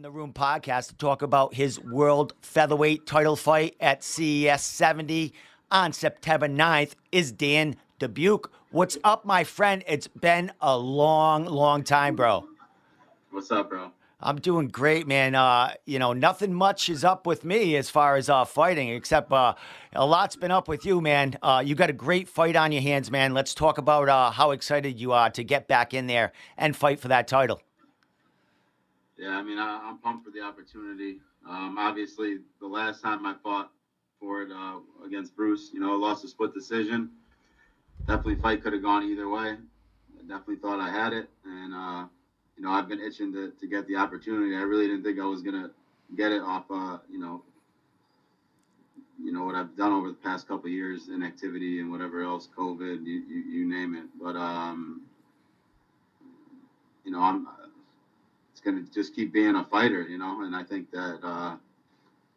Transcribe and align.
in 0.00 0.02
the 0.02 0.10
Room 0.10 0.32
podcast 0.32 0.88
to 0.88 0.94
talk 0.94 1.20
about 1.20 1.52
his 1.52 1.78
world 1.78 2.32
featherweight 2.40 3.06
title 3.06 3.36
fight 3.36 3.76
at 3.80 4.02
CES 4.02 4.62
70 4.62 5.34
on 5.70 5.92
September 5.92 6.48
9th 6.48 6.92
is 7.12 7.32
Dan 7.32 7.76
Dubuque. 7.98 8.50
What's 8.70 8.96
up, 9.04 9.26
my 9.26 9.44
friend? 9.44 9.84
It's 9.86 10.06
been 10.08 10.52
a 10.62 10.74
long, 10.78 11.44
long 11.44 11.84
time, 11.84 12.16
bro. 12.16 12.48
What's 13.30 13.50
up, 13.50 13.68
bro? 13.68 13.90
I'm 14.20 14.36
doing 14.36 14.68
great, 14.68 15.06
man. 15.06 15.34
Uh, 15.34 15.74
you 15.84 15.98
know, 15.98 16.14
nothing 16.14 16.54
much 16.54 16.88
is 16.88 17.04
up 17.04 17.26
with 17.26 17.44
me 17.44 17.76
as 17.76 17.90
far 17.90 18.16
as 18.16 18.30
uh, 18.30 18.46
fighting, 18.46 18.88
except 18.88 19.30
uh, 19.30 19.52
a 19.92 20.06
lot's 20.06 20.34
been 20.34 20.50
up 20.50 20.66
with 20.66 20.86
you, 20.86 21.02
man. 21.02 21.36
Uh, 21.42 21.62
you 21.62 21.74
got 21.74 21.90
a 21.90 21.94
great 21.94 22.26
fight 22.26 22.56
on 22.56 22.72
your 22.72 22.80
hands, 22.80 23.10
man. 23.10 23.34
Let's 23.34 23.52
talk 23.52 23.76
about 23.76 24.08
uh, 24.08 24.30
how 24.30 24.52
excited 24.52 24.98
you 24.98 25.12
are 25.12 25.28
to 25.28 25.44
get 25.44 25.68
back 25.68 25.92
in 25.92 26.06
there 26.06 26.32
and 26.56 26.74
fight 26.74 27.00
for 27.00 27.08
that 27.08 27.28
title. 27.28 27.60
Yeah, 29.20 29.36
I 29.36 29.42
mean, 29.42 29.58
I, 29.58 29.86
am 29.86 29.98
pumped 29.98 30.24
for 30.24 30.30
the 30.30 30.40
opportunity. 30.40 31.18
Um, 31.46 31.76
obviously, 31.76 32.38
the 32.58 32.66
last 32.66 33.02
time 33.02 33.26
I 33.26 33.34
fought 33.42 33.70
for 34.18 34.40
it 34.40 34.50
uh, 34.50 34.78
against 35.04 35.36
Bruce, 35.36 35.70
you 35.74 35.80
know, 35.80 35.94
lost 35.94 36.24
a 36.24 36.28
split 36.28 36.54
decision. 36.54 37.10
Definitely, 38.06 38.36
fight 38.36 38.62
could 38.62 38.72
have 38.72 38.80
gone 38.80 39.02
either 39.02 39.28
way. 39.28 39.50
I 39.50 40.22
definitely 40.22 40.56
thought 40.56 40.80
I 40.80 40.88
had 40.88 41.12
it, 41.12 41.28
and 41.44 42.08
you 42.56 42.62
know, 42.62 42.70
I've 42.70 42.88
been 42.88 43.00
itching 43.00 43.30
to, 43.34 43.52
to 43.60 43.66
get 43.66 43.86
the 43.86 43.96
opportunity. 43.96 44.56
I 44.56 44.62
really 44.62 44.86
didn't 44.86 45.02
think 45.02 45.20
I 45.20 45.26
was 45.26 45.42
gonna 45.42 45.70
get 46.16 46.32
it 46.32 46.40
off, 46.40 46.64
uh, 46.70 46.96
you 47.10 47.18
know, 47.18 47.42
you 49.22 49.32
know 49.32 49.44
what 49.44 49.54
I've 49.54 49.76
done 49.76 49.92
over 49.92 50.08
the 50.08 50.14
past 50.14 50.48
couple 50.48 50.70
years 50.70 51.08
in 51.08 51.22
activity 51.22 51.80
and 51.80 51.90
whatever 51.90 52.22
else, 52.22 52.48
COVID, 52.56 53.04
you, 53.04 53.22
you, 53.28 53.42
you 53.50 53.68
name 53.68 53.94
it. 53.94 54.04
But 54.18 54.36
um, 54.36 55.02
you 57.04 57.12
know, 57.12 57.20
I'm 57.20 57.46
it's 58.60 58.64
gonna 58.64 58.84
just 58.92 59.14
keep 59.14 59.32
being 59.32 59.56
a 59.56 59.64
fighter, 59.64 60.02
you 60.02 60.18
know. 60.18 60.42
And 60.42 60.54
I 60.54 60.62
think 60.62 60.90
that 60.90 61.18
uh, 61.22 61.56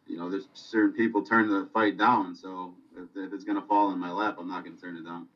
you 0.06 0.16
know, 0.16 0.30
there's 0.30 0.48
certain 0.54 0.92
people 0.92 1.22
turn 1.22 1.48
the 1.48 1.68
fight 1.72 1.98
down. 1.98 2.34
So 2.34 2.74
if, 2.96 3.08
if 3.14 3.32
it's 3.32 3.44
gonna 3.44 3.62
fall 3.62 3.92
in 3.92 3.98
my 3.98 4.10
lap, 4.10 4.36
I'm 4.38 4.48
not 4.48 4.64
gonna 4.64 4.76
turn 4.76 4.96
it 4.96 5.04
down. 5.04 5.26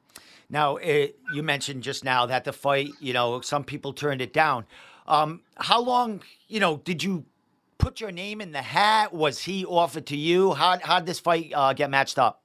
Now, 0.50 0.76
it, 0.76 1.18
you 1.34 1.42
mentioned 1.42 1.82
just 1.82 2.04
now 2.04 2.24
that 2.26 2.44
the 2.44 2.54
fight, 2.54 2.92
you 3.00 3.12
know, 3.12 3.42
some 3.42 3.64
people 3.64 3.92
turned 3.92 4.22
it 4.22 4.32
down. 4.32 4.64
Um, 5.06 5.42
how 5.56 5.82
long, 5.82 6.22
you 6.48 6.58
know, 6.58 6.78
did 6.78 7.02
you 7.02 7.26
put 7.76 8.00
your 8.00 8.10
name 8.10 8.40
in 8.40 8.52
the 8.52 8.62
hat? 8.62 9.12
Was 9.12 9.40
he 9.40 9.66
offered 9.66 10.06
to 10.06 10.16
you? 10.16 10.54
How 10.54 10.78
how 10.82 11.00
did 11.00 11.06
this 11.06 11.20
fight 11.20 11.52
uh, 11.54 11.74
get 11.74 11.90
matched 11.90 12.18
up? 12.18 12.42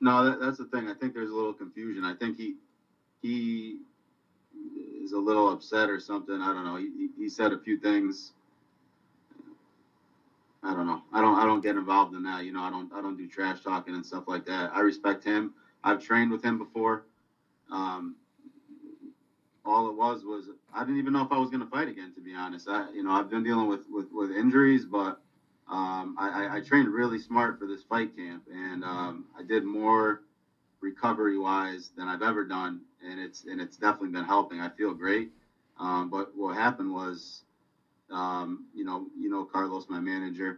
No, 0.00 0.24
that, 0.24 0.40
that's 0.40 0.58
the 0.58 0.64
thing. 0.64 0.88
I 0.88 0.94
think 0.94 1.14
there's 1.14 1.30
a 1.30 1.34
little 1.34 1.54
confusion. 1.54 2.04
I 2.04 2.14
think 2.14 2.36
he 2.36 2.56
he 3.22 3.78
is 5.06 5.12
a 5.12 5.18
little 5.18 5.48
upset 5.48 5.88
or 5.88 6.00
something. 6.00 6.40
I 6.40 6.52
don't 6.52 6.64
know. 6.64 6.76
He, 6.76 7.08
he 7.16 7.28
said 7.28 7.52
a 7.52 7.58
few 7.58 7.78
things. 7.78 8.32
I 10.64 10.74
don't 10.74 10.86
know. 10.86 11.00
I 11.12 11.20
don't 11.20 11.38
I 11.38 11.44
don't 11.44 11.62
get 11.62 11.76
involved 11.76 12.14
in 12.16 12.24
that. 12.24 12.44
You 12.44 12.52
know, 12.52 12.60
I 12.60 12.70
don't 12.70 12.92
I 12.92 13.00
don't 13.00 13.16
do 13.16 13.28
trash 13.28 13.62
talking 13.62 13.94
and 13.94 14.04
stuff 14.04 14.24
like 14.26 14.44
that. 14.46 14.74
I 14.74 14.80
respect 14.80 15.22
him. 15.22 15.54
I've 15.84 16.02
trained 16.02 16.32
with 16.32 16.42
him 16.42 16.58
before. 16.58 17.04
Um, 17.70 18.16
all 19.64 19.88
it 19.88 19.94
was 19.94 20.24
was 20.24 20.48
I 20.74 20.80
didn't 20.80 20.98
even 20.98 21.12
know 21.12 21.22
if 21.22 21.30
I 21.30 21.38
was 21.38 21.50
going 21.50 21.62
to 21.62 21.70
fight 21.70 21.88
again. 21.88 22.12
To 22.16 22.20
be 22.20 22.34
honest, 22.34 22.68
I 22.68 22.90
you 22.90 23.04
know 23.04 23.12
I've 23.12 23.30
been 23.30 23.44
dealing 23.44 23.68
with 23.68 23.88
with, 23.88 24.10
with 24.10 24.32
injuries, 24.32 24.84
but 24.84 25.20
um, 25.68 26.16
I, 26.18 26.58
I, 26.58 26.60
trained 26.60 26.88
really 26.88 27.18
smart 27.18 27.58
for 27.58 27.66
this 27.66 27.82
fight 27.82 28.16
camp, 28.16 28.44
and 28.54 28.84
um, 28.84 29.24
I 29.36 29.42
did 29.42 29.64
more 29.64 30.22
recovery 30.80 31.36
wise 31.36 31.90
than 31.96 32.06
I've 32.06 32.22
ever 32.22 32.44
done, 32.44 32.82
and 33.06 33.20
it's 33.20 33.44
and 33.44 33.60
it's 33.60 33.76
definitely 33.76 34.10
been 34.10 34.24
helping. 34.24 34.60
I 34.60 34.68
feel 34.68 34.94
great. 34.94 35.30
Um, 35.78 36.08
but 36.08 36.28
what 36.34 36.56
happened 36.56 36.92
was, 36.92 37.44
um, 38.10 38.64
you 38.74 38.84
know, 38.84 39.06
you 39.18 39.30
know 39.30 39.44
Carlos, 39.44 39.88
my 39.88 40.00
manager, 40.00 40.56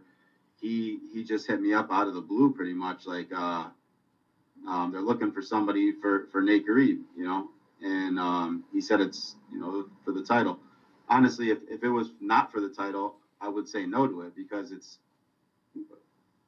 he 0.59 0.99
he 1.11 1.23
just 1.23 1.47
hit 1.47 1.61
me 1.61 1.73
up 1.73 1.91
out 1.91 2.07
of 2.07 2.13
the 2.13 2.21
blue, 2.21 2.49
pretty 2.51 2.73
much 2.73 3.07
like. 3.07 3.31
Uh, 3.33 3.69
um, 4.67 4.91
they're 4.91 5.01
looking 5.01 5.31
for 5.31 5.41
somebody 5.41 5.91
for 5.91 6.25
for 6.31 6.41
Nate 6.41 6.65
Ghareeb, 6.65 6.99
you 7.15 7.25
know, 7.25 7.47
and 7.81 8.19
um, 8.19 8.61
he 8.73 8.81
said 8.81 9.01
it's 9.01 9.37
you 9.51 9.59
know 9.59 9.85
for 10.03 10.11
the 10.11 10.21
title. 10.21 10.57
Honestly, 11.09 11.49
if, 11.51 11.59
if 11.67 11.83
it 11.83 11.89
was 11.89 12.13
not 12.19 12.51
for 12.51 12.61
the 12.61 12.69
title, 12.69 13.13
I 13.41 13.49
would 13.49 13.67
say 13.67 13.85
no 13.85 14.07
to 14.07 14.21
it 14.21 14.35
because 14.35 14.71
it's 14.71 14.99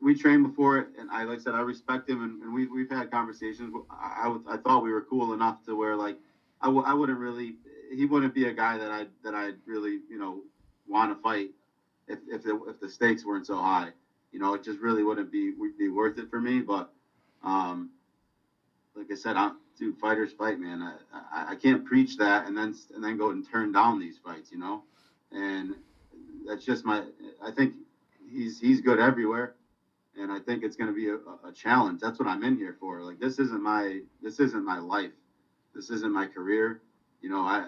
we 0.02 0.16
trained 0.16 0.44
before 0.44 0.80
it, 0.80 0.90
and 0.98 1.10
I 1.12 1.24
like 1.26 1.36
I 1.36 1.38
said 1.38 1.56
I 1.56 1.62
respect 1.62 2.10
him, 2.10 2.22
and, 2.22 2.42
and 2.42 2.54
we 2.54 2.68
we've 2.68 2.90
had 2.90 3.10
conversations. 3.12 3.74
I, 3.92 4.30
I, 4.48 4.54
I 4.54 4.58
thought 4.58 4.84
we 4.84 4.92
were 4.94 5.02
cool 5.02 5.34
enough 5.34 5.62
to 5.64 5.76
where 5.76 5.96
like 5.96 6.18
I 6.62 6.68
w- 6.68 6.84
I 6.86 6.94
wouldn't 6.94 7.20
really 7.20 7.56
he 7.92 8.06
wouldn't 8.06 8.34
be 8.34 8.46
a 8.46 8.54
guy 8.54 8.78
that 8.78 8.92
I 8.92 9.08
that 9.24 9.36
I'd 9.36 9.58
really 9.66 10.02
you 10.10 10.18
know 10.18 10.44
want 10.88 11.12
to 11.12 11.16
fight 11.16 11.52
if 12.08 12.20
if 12.28 12.42
the, 12.42 12.58
if 12.68 12.80
the 12.80 12.90
stakes 12.90 13.26
weren't 13.26 13.46
so 13.46 13.58
high. 13.58 13.92
You 14.32 14.40
know, 14.40 14.54
it 14.54 14.64
just 14.64 14.80
really 14.80 15.04
wouldn't 15.04 15.32
be 15.32 15.54
be 15.78 15.90
worth 15.90 16.18
it 16.18 16.30
for 16.30 16.40
me. 16.42 16.62
But 16.62 16.88
um, 17.44 17.90
like 18.96 19.12
I 19.12 19.16
said, 19.16 19.38
I'm 19.38 19.52
dude, 19.76 19.96
fighters 19.98 20.32
fight, 20.32 20.60
man. 20.60 20.82
I, 20.82 20.96
I, 21.14 21.46
I 21.52 21.56
can't 21.56 21.84
preach 21.84 22.18
that 22.18 22.48
and 22.48 22.58
then 22.58 22.74
and 22.96 23.04
then 23.04 23.18
go 23.18 23.30
and 23.32 23.44
turn 23.44 23.72
down 23.72 24.00
these 24.00 24.18
fights, 24.18 24.52
you 24.52 24.58
know. 24.60 24.82
And 25.32 25.78
that's 26.46 26.64
just 26.64 26.86
my. 26.86 27.04
I 27.44 27.52
think 27.52 27.74
he's 28.28 28.60
he's 28.60 28.82
good 28.82 29.00
everywhere, 29.00 29.52
and 30.18 30.32
I 30.32 30.40
think 30.40 30.64
it's 30.64 30.76
going 30.76 30.90
to 30.90 30.94
be 30.94 31.10
a, 31.10 31.16
a 31.44 31.52
challenge. 31.54 32.00
That's 32.00 32.20
what 32.20 32.28
I'm 32.28 32.44
in 32.44 32.56
here 32.56 32.74
for. 32.80 33.04
Like 33.04 33.20
this 33.20 33.40
isn't 33.40 33.62
my 33.62 34.02
this 34.22 34.40
isn't 34.40 34.64
my 34.64 34.80
life. 34.80 35.12
This 35.74 35.90
isn't 35.92 36.12
my 36.14 36.26
career. 36.28 36.80
You 37.22 37.30
know, 37.30 37.42
I 37.42 37.66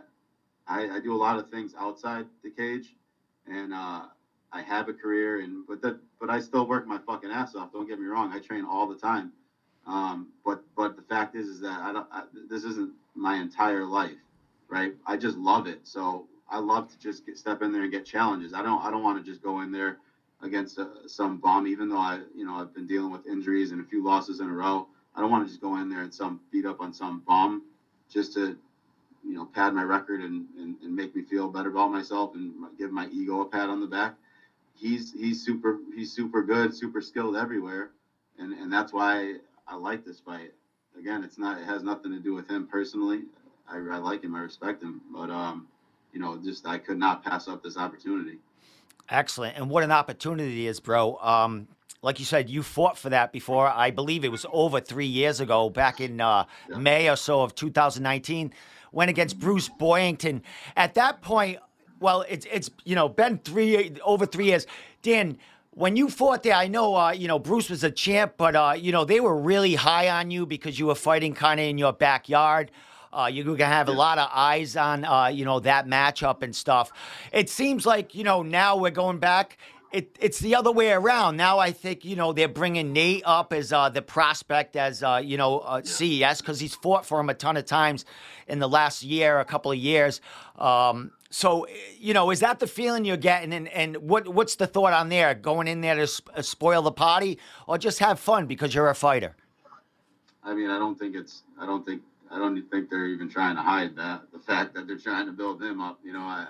I, 0.67 0.89
I 0.95 0.99
do 0.99 1.13
a 1.13 1.17
lot 1.17 1.37
of 1.37 1.45
things 1.47 1.75
outside 1.79 2.25
the 2.43 2.49
cage, 2.49 2.95
and 3.47 3.73
uh, 3.73 4.05
I 4.51 4.61
have 4.61 4.87
a 4.87 4.93
career, 4.93 5.39
and 5.39 5.65
but 5.67 5.81
that 5.81 5.95
but 6.19 6.29
I 6.29 6.39
still 6.39 6.67
work 6.67 6.85
my 6.85 6.99
fucking 6.99 7.31
ass 7.31 7.55
off. 7.55 7.71
Don't 7.71 7.87
get 7.87 7.99
me 7.99 8.05
wrong. 8.07 8.31
I 8.31 8.39
train 8.39 8.63
all 8.65 8.87
the 8.87 8.95
time 8.95 9.29
um, 9.85 10.29
but 10.45 10.59
but 10.75 10.95
the 10.95 11.01
fact 11.03 11.35
is 11.35 11.49
is 11.49 11.61
that 11.61 11.81
I 11.81 11.91
don't. 11.91 12.05
I, 12.11 12.23
this 12.49 12.63
isn't 12.65 12.93
my 13.15 13.35
entire 13.37 13.85
life, 13.85 14.19
right? 14.69 14.93
I 15.07 15.17
just 15.17 15.37
love 15.37 15.65
it. 15.67 15.79
So 15.83 16.25
I 16.49 16.59
love 16.59 16.87
to 16.87 16.97
just 16.99 17.25
get, 17.25 17.37
step 17.37 17.63
in 17.63 17.71
there 17.71 17.83
and 17.83 17.91
get 17.91 18.05
challenges. 18.05 18.53
I 18.53 18.61
don't 18.61 18.83
I 18.83 18.91
don't 18.91 19.03
want 19.03 19.17
to 19.17 19.23
just 19.23 19.41
go 19.41 19.61
in 19.61 19.71
there 19.71 19.95
against 20.43 20.77
uh, 20.77 21.07
some 21.07 21.37
bomb, 21.37 21.65
even 21.67 21.89
though 21.89 21.97
I 21.97 22.21
you 22.35 22.45
know 22.45 22.55
I've 22.55 22.73
been 22.73 22.85
dealing 22.85 23.11
with 23.11 23.25
injuries 23.25 23.71
and 23.71 23.81
a 23.81 23.83
few 23.83 24.03
losses 24.03 24.39
in 24.41 24.49
a 24.49 24.53
row. 24.53 24.87
I 25.15 25.21
don't 25.21 25.31
want 25.31 25.45
to 25.45 25.49
just 25.49 25.61
go 25.61 25.77
in 25.77 25.89
there 25.89 26.01
and 26.01 26.13
some 26.13 26.39
beat 26.51 26.65
up 26.65 26.81
on 26.81 26.93
some 26.93 27.21
bomb 27.25 27.63
just 28.09 28.33
to 28.33 28.57
you 29.23 29.33
know 29.33 29.45
pad 29.45 29.73
my 29.73 29.83
record 29.83 30.21
and, 30.21 30.45
and, 30.59 30.75
and 30.83 30.95
make 30.95 31.15
me 31.15 31.21
feel 31.23 31.49
better 31.49 31.69
about 31.69 31.91
myself 31.91 32.35
and 32.35 32.53
give 32.77 32.91
my 32.91 33.07
ego 33.07 33.41
a 33.41 33.45
pat 33.45 33.69
on 33.69 33.79
the 33.79 33.87
back. 33.87 34.13
He's 34.75 35.11
he's 35.13 35.41
super 35.41 35.77
he's 35.95 36.11
super 36.11 36.43
good, 36.43 36.73
super 36.73 37.01
skilled 37.01 37.35
everywhere, 37.35 37.91
and 38.37 38.53
and 38.53 38.71
that's 38.71 38.93
why 38.93 39.37
I 39.67 39.75
like 39.75 40.03
this 40.03 40.19
fight. 40.19 40.51
Again, 40.97 41.23
it's 41.23 41.37
not. 41.39 41.57
It 41.59 41.65
has 41.65 41.83
nothing 41.83 42.11
to 42.11 42.19
do 42.19 42.33
with 42.33 42.47
him 42.49 42.65
personally. 42.65 43.23
I, 43.67 43.77
I 43.77 43.97
like 43.97 44.23
him. 44.23 44.35
I 44.35 44.39
respect 44.39 44.83
him. 44.83 45.01
But 45.11 45.29
um, 45.29 45.67
you 46.11 46.19
know, 46.19 46.37
just 46.37 46.67
I 46.67 46.77
could 46.77 46.97
not 46.97 47.23
pass 47.23 47.47
up 47.47 47.63
this 47.63 47.77
opportunity. 47.77 48.39
Excellent, 49.09 49.57
and 49.57 49.69
what 49.69 49.83
an 49.83 49.91
opportunity 49.91 50.67
is, 50.67 50.79
bro. 50.79 51.17
Um, 51.21 51.67
like 52.01 52.19
you 52.19 52.25
said, 52.25 52.49
you 52.49 52.63
fought 52.63 52.97
for 52.97 53.09
that 53.09 53.31
before. 53.31 53.67
I 53.67 53.91
believe 53.91 54.23
it 54.25 54.31
was 54.31 54.45
over 54.51 54.79
three 54.79 55.05
years 55.05 55.39
ago, 55.39 55.69
back 55.69 56.01
in 56.01 56.19
uh. 56.19 56.45
May 56.77 57.09
or 57.09 57.15
so 57.15 57.41
of 57.41 57.55
2019. 57.55 58.53
Went 58.91 59.09
against 59.09 59.39
Bruce 59.39 59.69
Boynton. 59.69 60.43
At 60.75 60.93
that 60.95 61.21
point, 61.21 61.59
well, 61.99 62.23
it's 62.29 62.45
it's 62.51 62.69
you 62.83 62.95
know 62.95 63.09
been 63.09 63.39
three 63.39 63.95
over 64.03 64.25
three 64.25 64.45
years. 64.45 64.67
Dan, 65.01 65.37
when 65.75 65.95
you 65.95 66.09
fought 66.09 66.43
there, 66.43 66.53
I 66.53 66.67
know, 66.67 66.95
uh, 66.95 67.11
you 67.11 67.27
know, 67.27 67.39
Bruce 67.39 67.69
was 67.69 67.83
a 67.83 67.89
champ, 67.89 68.33
but, 68.37 68.55
uh, 68.55 68.75
you 68.77 68.91
know, 68.91 69.05
they 69.05 69.19
were 69.19 69.35
really 69.35 69.73
high 69.75 70.09
on 70.09 70.29
you 70.29 70.45
because 70.45 70.77
you 70.77 70.85
were 70.85 70.95
fighting 70.95 71.33
kind 71.33 71.59
of 71.59 71.65
in 71.65 71.77
your 71.77 71.93
backyard. 71.93 72.69
Uh, 73.13 73.27
you're 73.27 73.45
going 73.45 73.57
to 73.59 73.65
have 73.65 73.89
a 73.89 73.93
lot 73.93 74.17
of 74.17 74.29
eyes 74.33 74.75
on, 74.75 75.05
uh, 75.05 75.27
you 75.27 75.45
know, 75.45 75.59
that 75.59 75.87
matchup 75.87 76.41
and 76.41 76.55
stuff. 76.55 76.91
It 77.31 77.49
seems 77.49 77.85
like, 77.85 78.15
you 78.15 78.23
know, 78.23 78.41
now 78.41 78.75
we're 78.77 78.91
going 78.91 79.19
back. 79.19 79.57
It, 79.91 80.17
it's 80.19 80.39
the 80.39 80.55
other 80.55 80.71
way 80.71 80.91
around. 80.91 81.37
Now 81.37 81.59
I 81.59 81.71
think, 81.71 82.03
you 82.03 82.15
know, 82.15 82.33
they're 82.33 82.47
bringing 82.47 82.93
Nate 82.93 83.21
up 83.25 83.53
as 83.53 83.71
uh, 83.71 83.89
the 83.89 84.01
prospect 84.01 84.75
as, 84.75 85.03
uh, 85.03 85.21
you 85.23 85.37
know, 85.37 85.59
uh, 85.59 85.83
CES 85.83 86.41
because 86.41 86.59
he's 86.59 86.73
fought 86.73 87.05
for 87.05 87.19
him 87.19 87.29
a 87.29 87.35
ton 87.35 87.57
of 87.57 87.65
times 87.65 88.03
in 88.47 88.57
the 88.57 88.67
last 88.67 89.03
year, 89.03 89.39
a 89.39 89.45
couple 89.45 89.71
of 89.71 89.77
years. 89.77 90.19
Um, 90.57 91.11
so, 91.29 91.67
you 91.99 92.15
know, 92.15 92.31
is 92.31 92.39
that 92.39 92.59
the 92.59 92.67
feeling 92.67 93.05
you're 93.05 93.17
getting? 93.17 93.53
And, 93.53 93.67
and 93.69 93.97
what 93.97 94.27
what's 94.27 94.55
the 94.55 94.67
thought 94.67 94.93
on 94.93 95.09
there? 95.09 95.35
Going 95.35 95.67
in 95.67 95.81
there 95.81 95.95
to 95.95 96.07
sp- 96.09 96.29
uh, 96.35 96.41
spoil 96.41 96.81
the 96.81 96.91
party 96.91 97.37
or 97.67 97.77
just 97.77 97.99
have 97.99 98.19
fun 98.19 98.47
because 98.47 98.73
you're 98.73 98.89
a 98.89 98.95
fighter? 98.95 99.35
I 100.43 100.53
mean, 100.53 100.69
I 100.69 100.77
don't 100.77 100.97
think 100.97 101.15
it's, 101.15 101.43
I 101.59 101.65
don't 101.65 101.85
think, 101.85 102.01
I 102.33 102.39
don't 102.39 102.59
think 102.71 102.89
they're 102.89 103.07
even 103.07 103.29
trying 103.29 103.55
to 103.55 103.61
hide 103.61 103.95
that. 103.97 104.23
The 104.33 104.39
fact 104.39 104.73
that 104.73 104.87
they're 104.87 104.97
trying 104.97 105.27
to 105.27 105.31
build 105.31 105.61
him 105.61 105.79
up, 105.79 105.99
you 106.03 106.13
know, 106.13 106.21
I, 106.21 106.47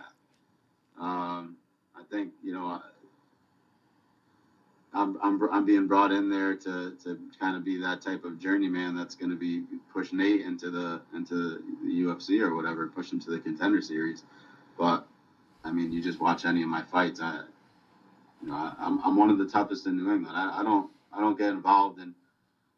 um, 1.00 1.57
I 1.95 2.03
think, 2.09 2.31
you 2.41 2.53
know, 2.53 2.80
I'm, 4.94 5.18
I'm, 5.21 5.41
I'm 5.51 5.65
being 5.65 5.88
brought 5.88 6.12
in 6.12 6.30
there 6.30 6.56
to, 6.56 6.94
to 7.03 7.19
kind 7.39 7.56
of 7.56 7.63
be 7.63 7.77
that 7.77 8.01
type 8.01 8.24
of 8.24 8.39
journeyman 8.39 8.95
that's 8.95 9.15
going 9.15 9.31
to 9.31 9.35
be 9.35 9.63
push 9.91 10.13
Nate 10.13 10.41
into 10.41 10.69
the 10.69 11.01
into 11.15 11.62
the 11.83 12.01
UFC 12.03 12.41
or 12.41 12.56
whatever, 12.56 12.88
push 12.88 13.12
him 13.12 13.19
to 13.21 13.31
the 13.31 13.39
contender 13.39 13.81
series. 13.81 14.24
But 14.77 15.07
I 15.63 15.71
mean, 15.71 15.91
you 15.91 16.01
just 16.01 16.19
watch 16.19 16.45
any 16.45 16.62
of 16.62 16.69
my 16.69 16.83
fights. 16.83 17.21
I, 17.21 17.41
you 18.41 18.50
know, 18.50 18.53
I, 18.53 18.75
I'm 18.79 19.00
I'm 19.03 19.15
one 19.15 19.31
of 19.31 19.39
the 19.39 19.47
toughest 19.47 19.88
in 19.88 19.97
New 19.97 20.12
England. 20.13 20.38
I, 20.38 20.59
I 20.59 20.63
don't 20.63 20.89
I 21.12 21.21
don't 21.21 21.38
get 21.38 21.50
involved 21.50 22.00
in 22.00 22.13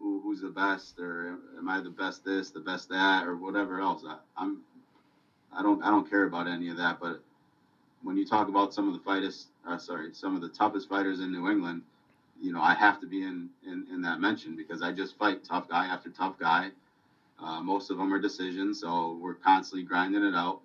who, 0.06 0.20
who's 0.24 0.42
the 0.42 0.50
best 0.50 1.00
or 1.00 1.40
am 1.58 1.68
I 1.68 1.82
the 1.82 1.90
best 1.90 2.24
this, 2.24 2.52
the 2.52 2.60
best 2.60 2.90
that, 2.90 3.26
or 3.26 3.36
whatever 3.36 3.82
else. 3.82 4.04
I, 4.08 4.18
I'm 4.38 4.60
I 5.52 5.64
don't 5.64 5.82
I 5.84 5.90
don't 5.90 6.08
care 6.08 6.26
about 6.26 6.48
any 6.48 6.70
of 6.70 6.78
that. 6.78 7.00
But 7.00 7.22
when 8.04 8.16
you 8.16 8.26
talk 8.26 8.48
about 8.48 8.74
some 8.74 8.88
of 8.88 8.94
the 8.94 9.00
fighters, 9.00 9.48
uh, 9.68 9.80
sorry, 9.80 10.10
some 10.14 10.36
of 10.36 10.42
the 10.42 10.50
toughest 10.50 10.88
fighters 10.88 11.22
in 11.22 11.32
New 11.32 11.50
England, 11.50 11.82
you 12.40 12.54
know, 12.54 12.62
I 12.62 12.76
have 12.76 13.00
to 13.02 13.08
be 13.08 13.24
in 13.24 13.50
in, 13.66 13.86
in 13.92 14.02
that 14.04 14.20
mention 14.20 14.56
because 14.56 14.84
I 14.84 14.92
just 14.92 15.18
fight 15.18 15.44
tough 15.44 15.68
guy 15.68 15.88
after 15.88 16.10
tough 16.10 16.38
guy. 16.38 16.70
Uh, 17.40 17.62
most 17.62 17.90
of 17.90 17.98
them 17.98 18.14
are 18.14 18.20
decisions, 18.20 18.80
so 18.80 19.18
we're 19.20 19.34
constantly 19.34 19.84
grinding 19.84 20.24
it 20.24 20.36
out. 20.36 20.60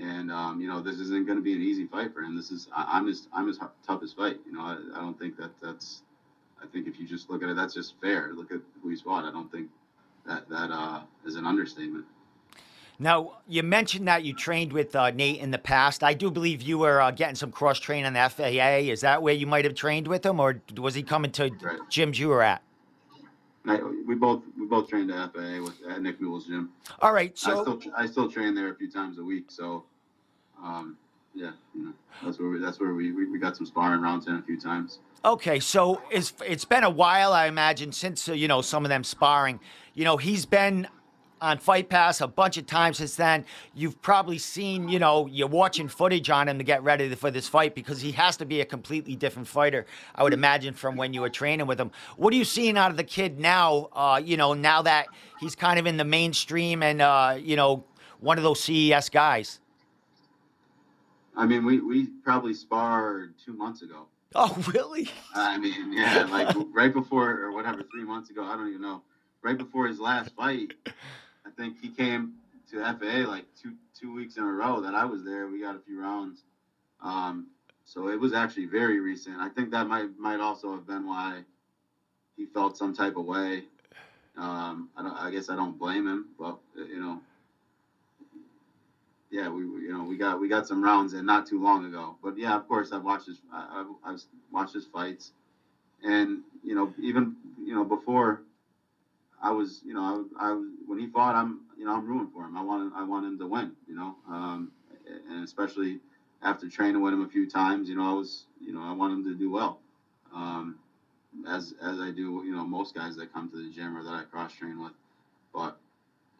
And 0.00 0.32
um, 0.32 0.60
you 0.60 0.66
know, 0.66 0.80
this 0.80 0.98
isn't 0.98 1.26
going 1.26 1.38
to 1.38 1.44
be 1.44 1.54
an 1.54 1.62
easy 1.62 1.84
fight 1.84 2.12
for 2.12 2.22
him. 2.22 2.34
This 2.34 2.50
is 2.50 2.68
I, 2.74 2.96
I'm 2.96 3.06
his 3.06 3.28
I'm 3.32 3.46
his 3.46 3.60
toughest 3.86 4.16
fight. 4.16 4.38
You 4.46 4.52
know, 4.52 4.62
I, 4.62 4.78
I 4.96 5.00
don't 5.00 5.18
think 5.18 5.36
that 5.36 5.50
that's. 5.62 6.02
I 6.62 6.66
think 6.66 6.86
if 6.86 6.98
you 6.98 7.06
just 7.06 7.30
look 7.30 7.42
at 7.42 7.48
it, 7.48 7.56
that's 7.56 7.74
just 7.74 7.94
fair. 8.00 8.32
Look 8.34 8.52
at 8.52 8.60
who 8.82 8.90
he's 8.90 9.02
fought. 9.02 9.24
I 9.24 9.30
don't 9.30 9.50
think 9.50 9.68
that 10.26 10.48
that 10.48 10.70
uh, 10.70 11.00
is 11.26 11.36
an 11.36 11.46
understatement. 11.46 12.04
Now, 12.98 13.38
you 13.48 13.62
mentioned 13.62 14.08
that 14.08 14.24
you 14.24 14.34
trained 14.34 14.74
with 14.74 14.94
uh, 14.94 15.10
Nate 15.10 15.40
in 15.40 15.50
the 15.50 15.58
past. 15.58 16.04
I 16.04 16.12
do 16.12 16.30
believe 16.30 16.60
you 16.60 16.76
were 16.76 17.00
uh, 17.00 17.10
getting 17.10 17.34
some 17.34 17.50
cross 17.50 17.78
training 17.78 18.04
on 18.04 18.12
the 18.12 18.28
FAA. 18.28 18.90
Is 18.92 19.00
that 19.00 19.22
where 19.22 19.32
you 19.32 19.46
might 19.46 19.64
have 19.64 19.74
trained 19.74 20.06
with 20.06 20.24
him, 20.24 20.38
or 20.38 20.60
was 20.76 20.94
he 20.94 21.02
coming 21.02 21.30
to 21.32 21.44
Right. 21.62 21.78
gyms 21.90 22.18
you 22.18 22.28
were 22.28 22.42
at? 22.42 22.62
I, 23.66 23.80
we 24.06 24.14
both 24.14 24.42
we 24.58 24.66
both 24.66 24.88
trained 24.88 25.10
at 25.10 25.32
FAA 25.32 25.62
with 25.62 25.74
at 25.88 26.02
Nick 26.02 26.20
Newell's 26.20 26.46
gym. 26.46 26.70
All 27.00 27.12
right, 27.12 27.36
so 27.38 27.58
I 27.58 27.62
still 27.62 27.92
I 27.96 28.06
still 28.06 28.30
train 28.30 28.54
there 28.54 28.70
a 28.70 28.74
few 28.74 28.90
times 28.90 29.18
a 29.18 29.22
week. 29.22 29.50
So, 29.50 29.84
um, 30.62 30.96
yeah, 31.34 31.52
you 31.74 31.84
know, 31.84 31.92
that's 32.22 32.38
where 32.38 32.48
we, 32.48 32.58
that's 32.58 32.80
where 32.80 32.94
we, 32.94 33.12
we, 33.12 33.26
we 33.26 33.38
got 33.38 33.56
some 33.56 33.66
sparring 33.66 34.00
rounds 34.00 34.26
in 34.26 34.34
a 34.36 34.42
few 34.42 34.58
times. 34.58 34.98
Okay, 35.22 35.60
so 35.60 36.00
it's 36.10 36.32
it's 36.46 36.64
been 36.64 36.82
a 36.82 36.88
while, 36.88 37.34
I 37.34 37.46
imagine, 37.46 37.92
since 37.92 38.26
uh, 38.26 38.32
you 38.32 38.48
know 38.48 38.62
some 38.62 38.86
of 38.86 38.88
them 38.88 39.04
sparring. 39.04 39.60
You 39.92 40.04
know, 40.04 40.16
he's 40.16 40.46
been 40.46 40.88
on 41.42 41.58
Fight 41.58 41.90
Pass 41.90 42.22
a 42.22 42.26
bunch 42.26 42.56
of 42.56 42.64
times 42.64 42.98
since 42.98 43.16
then. 43.16 43.44
You've 43.74 44.00
probably 44.00 44.38
seen, 44.38 44.88
you 44.88 44.98
know, 44.98 45.26
you're 45.26 45.46
watching 45.48 45.88
footage 45.88 46.30
on 46.30 46.48
him 46.48 46.56
to 46.56 46.64
get 46.64 46.82
ready 46.82 47.14
for 47.14 47.30
this 47.30 47.48
fight 47.48 47.74
because 47.74 48.00
he 48.00 48.12
has 48.12 48.38
to 48.38 48.46
be 48.46 48.62
a 48.62 48.64
completely 48.64 49.14
different 49.14 49.46
fighter. 49.46 49.84
I 50.14 50.22
would 50.22 50.32
imagine 50.32 50.72
from 50.72 50.96
when 50.96 51.12
you 51.12 51.20
were 51.20 51.30
training 51.30 51.66
with 51.66 51.78
him. 51.78 51.90
What 52.16 52.32
are 52.32 52.36
you 52.36 52.44
seeing 52.44 52.78
out 52.78 52.90
of 52.90 52.96
the 52.96 53.04
kid 53.04 53.38
now? 53.38 53.88
Uh, 53.92 54.22
you 54.24 54.38
know, 54.38 54.54
now 54.54 54.80
that 54.82 55.06
he's 55.38 55.54
kind 55.54 55.78
of 55.78 55.86
in 55.86 55.98
the 55.98 56.04
mainstream 56.04 56.82
and 56.82 57.02
uh, 57.02 57.36
you 57.38 57.56
know 57.56 57.84
one 58.20 58.38
of 58.38 58.44
those 58.44 58.60
CES 58.60 59.10
guys. 59.10 59.60
I 61.36 61.44
mean, 61.44 61.64
we, 61.64 61.80
we 61.80 62.06
probably 62.24 62.54
sparred 62.54 63.34
two 63.44 63.52
months 63.52 63.82
ago. 63.82 64.06
Oh, 64.34 64.56
really? 64.72 65.08
I 65.34 65.58
mean, 65.58 65.92
yeah, 65.92 66.26
like 66.30 66.54
right 66.72 66.92
before 66.92 67.40
or 67.40 67.52
whatever, 67.52 67.82
three 67.82 68.04
months 68.04 68.30
ago. 68.30 68.44
I 68.44 68.56
don't 68.56 68.68
even 68.68 68.82
know. 68.82 69.02
Right 69.42 69.58
before 69.58 69.86
his 69.88 69.98
last 69.98 70.30
fight, 70.36 70.72
I 70.86 71.50
think 71.56 71.80
he 71.80 71.88
came 71.88 72.34
to 72.70 72.78
FAA 72.78 73.28
like 73.28 73.46
two 73.60 73.74
two 73.98 74.14
weeks 74.14 74.36
in 74.36 74.44
a 74.44 74.52
row 74.52 74.80
that 74.80 74.94
I 74.94 75.04
was 75.04 75.24
there. 75.24 75.48
We 75.48 75.60
got 75.60 75.76
a 75.76 75.80
few 75.80 76.00
rounds. 76.00 76.44
Um, 77.02 77.48
so 77.84 78.08
it 78.08 78.20
was 78.20 78.32
actually 78.32 78.66
very 78.66 79.00
recent. 79.00 79.38
I 79.38 79.48
think 79.48 79.70
that 79.72 79.88
might 79.88 80.16
might 80.18 80.40
also 80.40 80.72
have 80.72 80.86
been 80.86 81.06
why 81.06 81.42
he 82.36 82.46
felt 82.46 82.76
some 82.76 82.94
type 82.94 83.16
of 83.16 83.24
way. 83.24 83.64
Um, 84.36 84.90
I 84.96 85.02
don't. 85.02 85.16
I 85.16 85.30
guess 85.30 85.50
I 85.50 85.56
don't 85.56 85.78
blame 85.78 86.06
him, 86.06 86.26
but 86.38 86.58
you 86.76 87.00
know, 87.00 87.20
yeah, 89.30 89.48
we 89.48 89.62
you 89.62 89.92
know 89.92 90.04
we 90.04 90.16
got 90.16 90.38
we 90.38 90.48
got 90.48 90.66
some 90.66 90.82
rounds 90.82 91.14
in 91.14 91.24
not 91.24 91.46
too 91.46 91.60
long 91.60 91.84
ago. 91.84 92.16
But 92.22 92.36
yeah, 92.36 92.54
of 92.54 92.66
course 92.66 92.92
I've 92.92 93.02
watched 93.02 93.26
his 93.26 93.40
I've, 93.52 93.86
I've 94.04 94.24
watched 94.50 94.74
his 94.74 94.86
fights, 94.86 95.32
and 96.02 96.40
you 96.62 96.74
know 96.74 96.90
even 96.98 97.32
you 97.64 97.74
know 97.74 97.84
before 97.84 98.40
I 99.40 99.50
was 99.50 99.82
you 99.84 99.94
know 99.94 100.26
I, 100.38 100.50
I 100.50 100.60
when 100.86 100.98
he 100.98 101.06
fought 101.06 101.34
I'm 101.34 101.60
you 101.76 101.84
know 101.84 101.92
I'm 101.92 102.06
rooting 102.06 102.28
for 102.32 102.44
him. 102.44 102.56
I 102.56 102.62
want 102.62 102.92
I 102.94 103.02
want 103.04 103.26
him 103.26 103.38
to 103.38 103.46
win. 103.46 103.72
You 103.86 103.94
know, 103.94 104.16
um, 104.28 104.70
and 105.28 105.44
especially 105.44 106.00
after 106.42 106.68
training 106.68 107.00
with 107.00 107.12
him 107.12 107.20
a 107.22 107.26
few 107.26 107.46
times, 107.46 107.88
you 107.88 107.94
know 107.96 108.08
I 108.08 108.12
was 108.12 108.46
you 108.60 108.72
know 108.72 108.82
I 108.82 108.92
want 108.92 109.12
him 109.12 109.24
to 109.24 109.34
do 109.34 109.50
well. 109.50 109.76
Um, 110.32 110.76
as 111.46 111.72
as 111.80 112.00
I 112.00 112.10
do, 112.10 112.42
you 112.44 112.52
know, 112.52 112.64
most 112.64 112.94
guys 112.94 113.16
that 113.16 113.32
come 113.32 113.48
to 113.50 113.56
the 113.56 113.68
gym 113.70 113.96
or 113.96 114.02
that 114.02 114.14
I 114.14 114.22
cross 114.24 114.52
train 114.52 114.78
with. 114.80 114.92
But 115.52 115.74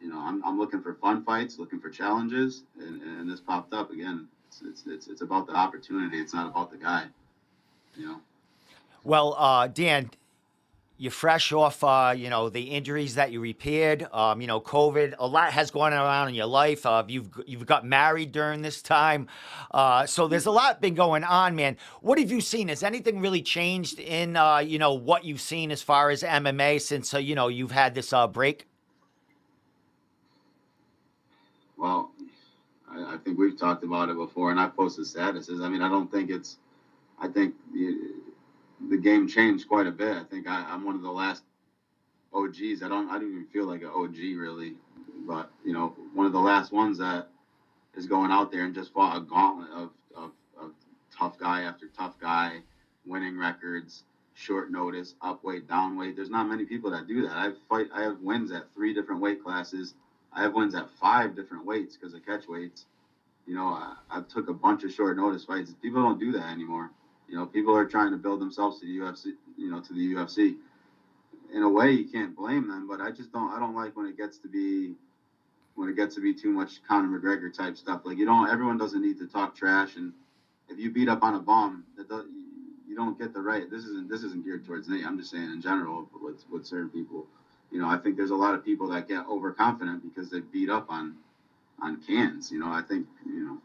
you 0.01 0.09
know, 0.09 0.19
I'm, 0.19 0.43
I'm 0.43 0.57
looking 0.57 0.81
for 0.81 0.95
fun 0.95 1.23
fights, 1.23 1.59
looking 1.59 1.79
for 1.79 1.89
challenges, 1.89 2.63
and, 2.79 3.01
and 3.01 3.29
this 3.29 3.39
popped 3.39 3.73
up 3.73 3.91
again. 3.91 4.27
It's, 4.47 4.61
it's 4.65 4.83
it's 4.87 5.07
it's 5.07 5.21
about 5.21 5.47
the 5.47 5.53
opportunity. 5.53 6.19
It's 6.19 6.33
not 6.33 6.47
about 6.47 6.71
the 6.71 6.77
guy. 6.77 7.05
You 7.95 8.07
know. 8.07 8.21
Well, 9.03 9.35
uh, 9.37 9.67
Dan, 9.67 10.11
you're 10.97 11.11
fresh 11.11 11.51
off, 11.51 11.83
uh, 11.83 12.13
you 12.15 12.29
know, 12.29 12.49
the 12.49 12.61
injuries 12.61 13.15
that 13.15 13.31
you 13.31 13.39
repaired. 13.39 14.07
Um, 14.11 14.41
you 14.41 14.47
know, 14.47 14.59
COVID. 14.59 15.15
A 15.19 15.25
lot 15.25 15.51
has 15.51 15.71
gone 15.71 15.93
around 15.93 16.29
in 16.29 16.35
your 16.35 16.47
life. 16.47 16.85
Uh, 16.85 17.03
you've 17.07 17.29
you've 17.45 17.65
got 17.65 17.85
married 17.85 18.31
during 18.31 18.61
this 18.61 18.81
time, 18.81 19.27
uh, 19.71 20.05
so 20.05 20.27
there's 20.27 20.47
a 20.47 20.51
lot 20.51 20.81
been 20.81 20.95
going 20.95 21.23
on, 21.23 21.55
man. 21.55 21.77
What 22.01 22.19
have 22.19 22.31
you 22.31 22.41
seen? 22.41 22.67
Has 22.67 22.83
anything 22.83 23.19
really 23.19 23.41
changed 23.41 23.99
in, 23.99 24.35
uh, 24.35 24.59
you 24.59 24.79
know, 24.79 24.93
what 24.93 25.25
you've 25.25 25.41
seen 25.41 25.71
as 25.71 25.81
far 25.81 26.09
as 26.09 26.23
MMA 26.23 26.81
since 26.81 27.13
uh, 27.13 27.19
you 27.19 27.35
know 27.35 27.47
you've 27.47 27.71
had 27.71 27.95
this 27.95 28.13
uh, 28.13 28.27
break? 28.27 28.67
Well, 31.81 32.11
I, 32.89 33.15
I 33.15 33.17
think 33.17 33.39
we've 33.39 33.57
talked 33.57 33.83
about 33.83 34.09
it 34.09 34.17
before, 34.17 34.51
and 34.51 34.61
I've 34.61 34.75
posted 34.77 35.05
statuses. 35.05 35.63
I 35.65 35.69
mean, 35.69 35.83
I 35.83 35.89
don't 35.89 36.11
think 36.11 36.31
it's. 36.31 36.59
I 37.19 37.27
think 37.27 37.53
the, 37.73 37.95
the 38.89 38.97
game 38.97 39.27
changed 39.27 39.67
quite 39.67 39.87
a 39.87 39.91
bit. 39.91 40.17
I 40.17 40.23
think 40.23 40.47
I, 40.47 40.65
I'm 40.69 40.83
one 40.85 40.95
of 40.95 41.03
the 41.03 41.11
last 41.11 41.43
OGs. 42.33 42.83
I 42.83 42.89
don't. 42.89 43.09
I 43.09 43.19
don't 43.19 43.31
even 43.31 43.45
feel 43.45 43.67
like 43.67 43.81
an 43.83 43.89
OG 43.89 44.17
really, 44.37 44.75
but 45.27 45.49
you 45.65 45.73
know, 45.73 45.93
one 46.13 46.27
of 46.27 46.33
the 46.33 46.41
last 46.41 46.71
ones 46.73 46.99
that 46.99 47.27
is 47.95 48.07
going 48.07 48.31
out 48.31 48.51
there 48.51 48.65
and 48.65 48.75
just 48.75 48.93
fought 48.93 49.17
a 49.17 49.21
gauntlet 49.21 49.71
of 49.71 49.91
of, 50.15 50.31
of 50.59 50.73
tough 51.11 51.37
guy 51.39 51.61
after 51.61 51.87
tough 51.87 52.19
guy, 52.19 52.61
winning 53.05 53.37
records, 53.37 54.05
short 54.35 54.71
notice, 54.71 55.15
up 55.21 55.43
weight, 55.43 55.67
down 55.67 55.97
weight. 55.97 56.15
There's 56.15 56.31
not 56.31 56.47
many 56.47 56.65
people 56.65 56.91
that 56.91 57.07
do 57.07 57.23
that. 57.23 57.37
I 57.37 57.51
fight. 57.69 57.89
I 57.93 58.03
have 58.03 58.21
wins 58.21 58.51
at 58.51 58.71
three 58.73 58.93
different 58.93 59.21
weight 59.21 59.43
classes. 59.43 59.95
I 60.33 60.41
have 60.41 60.53
wins 60.53 60.75
at 60.75 60.89
five 60.89 61.35
different 61.35 61.65
weights 61.65 61.97
because 61.97 62.13
of 62.13 62.25
catch 62.25 62.47
weights. 62.47 62.85
You 63.45 63.55
know, 63.55 63.67
I, 63.67 63.95
I 64.09 64.21
took 64.21 64.47
a 64.47 64.53
bunch 64.53 64.83
of 64.83 64.91
short 64.91 65.17
notice 65.17 65.45
fights. 65.45 65.73
People 65.81 66.01
don't 66.01 66.19
do 66.19 66.31
that 66.33 66.49
anymore. 66.51 66.91
You 67.27 67.37
know, 67.37 67.45
people 67.45 67.75
are 67.75 67.85
trying 67.85 68.11
to 68.11 68.17
build 68.17 68.39
themselves 68.39 68.79
to 68.79 68.85
the 68.85 68.97
UFC. 68.97 69.33
You 69.57 69.71
know, 69.71 69.81
to 69.81 69.93
the 69.93 70.13
UFC. 70.13 70.55
In 71.53 71.63
a 71.63 71.69
way, 71.69 71.91
you 71.91 72.05
can't 72.05 72.35
blame 72.35 72.67
them, 72.67 72.87
but 72.87 73.01
I 73.01 73.11
just 73.11 73.31
don't. 73.31 73.51
I 73.51 73.59
don't 73.59 73.75
like 73.75 73.95
when 73.97 74.05
it 74.05 74.15
gets 74.15 74.37
to 74.39 74.47
be, 74.47 74.93
when 75.75 75.89
it 75.89 75.95
gets 75.95 76.15
to 76.15 76.21
be 76.21 76.33
too 76.33 76.51
much 76.51 76.81
Conor 76.87 77.19
McGregor 77.19 77.53
type 77.53 77.75
stuff. 77.75 78.01
Like 78.05 78.17
you 78.17 78.25
don't. 78.25 78.49
Everyone 78.49 78.77
doesn't 78.77 79.01
need 79.01 79.17
to 79.19 79.27
talk 79.27 79.55
trash, 79.55 79.97
and 79.97 80.13
if 80.69 80.79
you 80.79 80.91
beat 80.91 81.09
up 81.09 81.23
on 81.23 81.35
a 81.35 81.39
bum, 81.39 81.83
that 81.97 82.07
does, 82.07 82.25
you 82.87 82.95
don't 82.95 83.19
get 83.19 83.33
the 83.33 83.41
right. 83.41 83.69
This 83.69 83.83
isn't. 83.83 84.09
This 84.09 84.23
isn't 84.23 84.45
geared 84.45 84.65
towards 84.65 84.87
me. 84.87 85.03
I'm 85.03 85.17
just 85.17 85.31
saying 85.31 85.51
in 85.51 85.61
general 85.61 86.07
with 86.21 86.45
with 86.49 86.65
certain 86.65 86.89
people 86.89 87.27
you 87.71 87.79
know, 87.79 87.87
I 87.87 87.97
think 87.97 88.17
there's 88.17 88.31
a 88.31 88.35
lot 88.35 88.53
of 88.53 88.63
people 88.63 88.87
that 88.89 89.07
get 89.07 89.25
overconfident 89.27 90.03
because 90.03 90.29
they 90.29 90.41
beat 90.41 90.69
up 90.69 90.85
on 90.89 91.15
on 91.79 91.97
cans. 91.97 92.51
You 92.51 92.59
know, 92.59 92.69
I 92.69 92.81
think 92.81 93.07
you 93.25 93.45
know, 93.45 93.57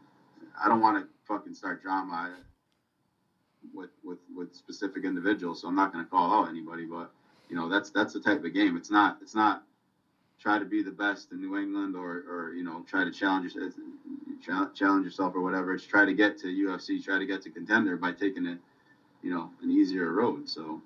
I 0.59 0.67
don't 0.67 0.81
want 0.81 0.97
to 0.97 1.07
fucking 1.25 1.53
start 1.53 1.81
drama 1.81 2.31
with 3.73 3.89
with 4.03 4.19
with 4.35 4.53
specific 4.53 5.03
individuals, 5.03 5.61
so 5.61 5.67
I'm 5.67 5.75
not 5.75 5.91
going 5.91 6.03
to 6.03 6.09
call 6.09 6.33
out 6.33 6.49
anybody. 6.49 6.85
But 6.85 7.11
you 7.49 7.55
know, 7.55 7.67
that's 7.67 7.89
that's 7.89 8.13
the 8.13 8.19
type 8.19 8.43
of 8.43 8.53
game. 8.53 8.77
It's 8.77 8.89
not 8.89 9.17
it's 9.21 9.35
not 9.35 9.63
try 10.39 10.59
to 10.59 10.65
be 10.65 10.81
the 10.81 10.91
best 10.91 11.31
in 11.31 11.41
New 11.41 11.57
England 11.57 11.95
or 11.95 12.23
or 12.29 12.53
you 12.55 12.63
know 12.63 12.83
try 12.87 13.03
to 13.03 13.11
challenge 13.11 13.53
yourself 13.53 13.73
challenge 14.73 15.05
yourself 15.05 15.35
or 15.35 15.41
whatever. 15.41 15.73
It's 15.73 15.83
try 15.83 16.05
to 16.05 16.13
get 16.13 16.37
to 16.39 16.47
UFC, 16.47 17.03
try 17.03 17.17
to 17.19 17.25
get 17.25 17.41
to 17.43 17.49
contender 17.49 17.97
by 17.97 18.11
taking 18.11 18.45
it, 18.45 18.59
you 19.21 19.31
know, 19.31 19.51
an 19.61 19.71
easier 19.71 20.11
road. 20.13 20.47
So 20.47 20.81